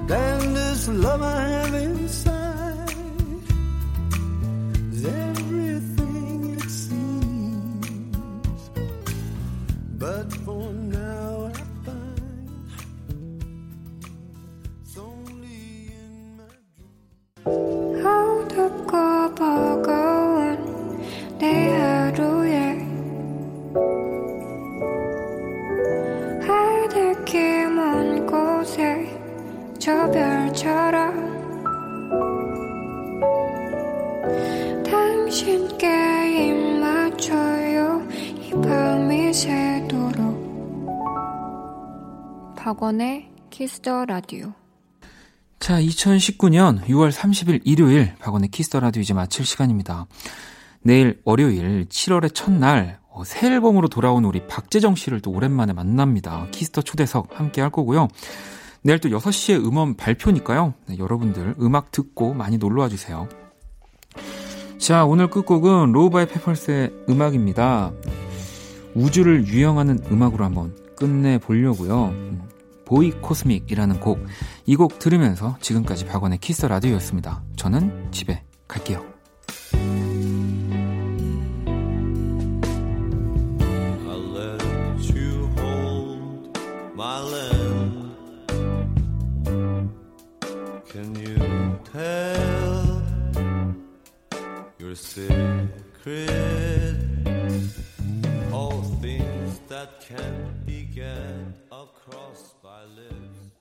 And 0.10 0.56
this 0.56 0.88
love 0.90 1.22
I 1.22 1.48
have 1.48 1.74
inside 1.74 2.33
everything 5.06 6.56
it 6.56 6.70
seems. 6.70 8.70
But 9.98 10.32
for 10.46 10.73
Kiss 43.54 43.83
the 43.83 44.06
Radio 44.06 44.52
자, 45.60 45.80
2019년 45.80 46.84
6월 46.86 47.12
30일 47.12 47.62
일요일 47.64 48.16
박원의 48.16 48.50
Kiss 48.50 48.67
the 48.67 48.80
Radio 48.80 49.04
이제 49.04 49.14
마칠 49.14 49.46
시간입니다. 49.46 50.08
내일 50.82 51.22
월요일 51.24 51.86
7월의 51.88 52.34
첫날 52.34 53.00
어, 53.12 53.24
새 53.24 53.46
앨범으로 53.54 53.90
돌아온 53.90 54.26
우리 54.26 54.48
박재정 54.48 54.96
씨를 54.96 55.22
또 55.22 55.30
오랜만에 55.30 55.72
만납니다. 55.72 56.48
Kiss 56.50 56.68
the 56.68 56.82
초대석 56.82 57.40
함께 57.40 57.62
할 57.62 57.70
거고요. 57.70 58.08
내일 58.82 58.98
또 58.98 59.08
6시에 59.10 59.64
음원 59.64 59.98
발표니까요. 59.98 60.74
네, 60.88 60.98
여러분들 60.98 61.54
음악 61.62 61.92
듣고 61.92 62.34
많이 62.34 62.58
놀러와 62.58 62.90
주세요. 62.90 63.30
자, 64.80 65.06
오늘 65.06 65.30
끝곡은 65.30 65.92
로우바이페퍼스의 65.92 67.06
음악입니다. 67.08 67.92
우주를 68.96 69.46
유영하는 69.46 70.00
음악으로 70.12 70.44
한번 70.44 70.76
끝내 70.98 71.38
보려고요. 71.38 72.52
보이 72.86 73.12
코스믹이라는 73.12 74.00
곡. 74.00 74.26
이 74.66 74.76
곡 74.76 75.00
들으면서 75.00 75.58
지금까지 75.62 76.06
박원의 76.06 76.40
키스 76.40 76.66
라디오였습니다. 76.66 77.44
저는 77.56 78.12
집에 78.12 78.44
갈게요. 78.68 79.14
secret. 96.04 96.98
All 98.52 98.82
things 99.02 99.60
that 99.70 100.02
can't 100.02 100.63
weekend 100.96 101.54
across 101.72 102.54
by 102.62 102.84
lips. 102.84 103.53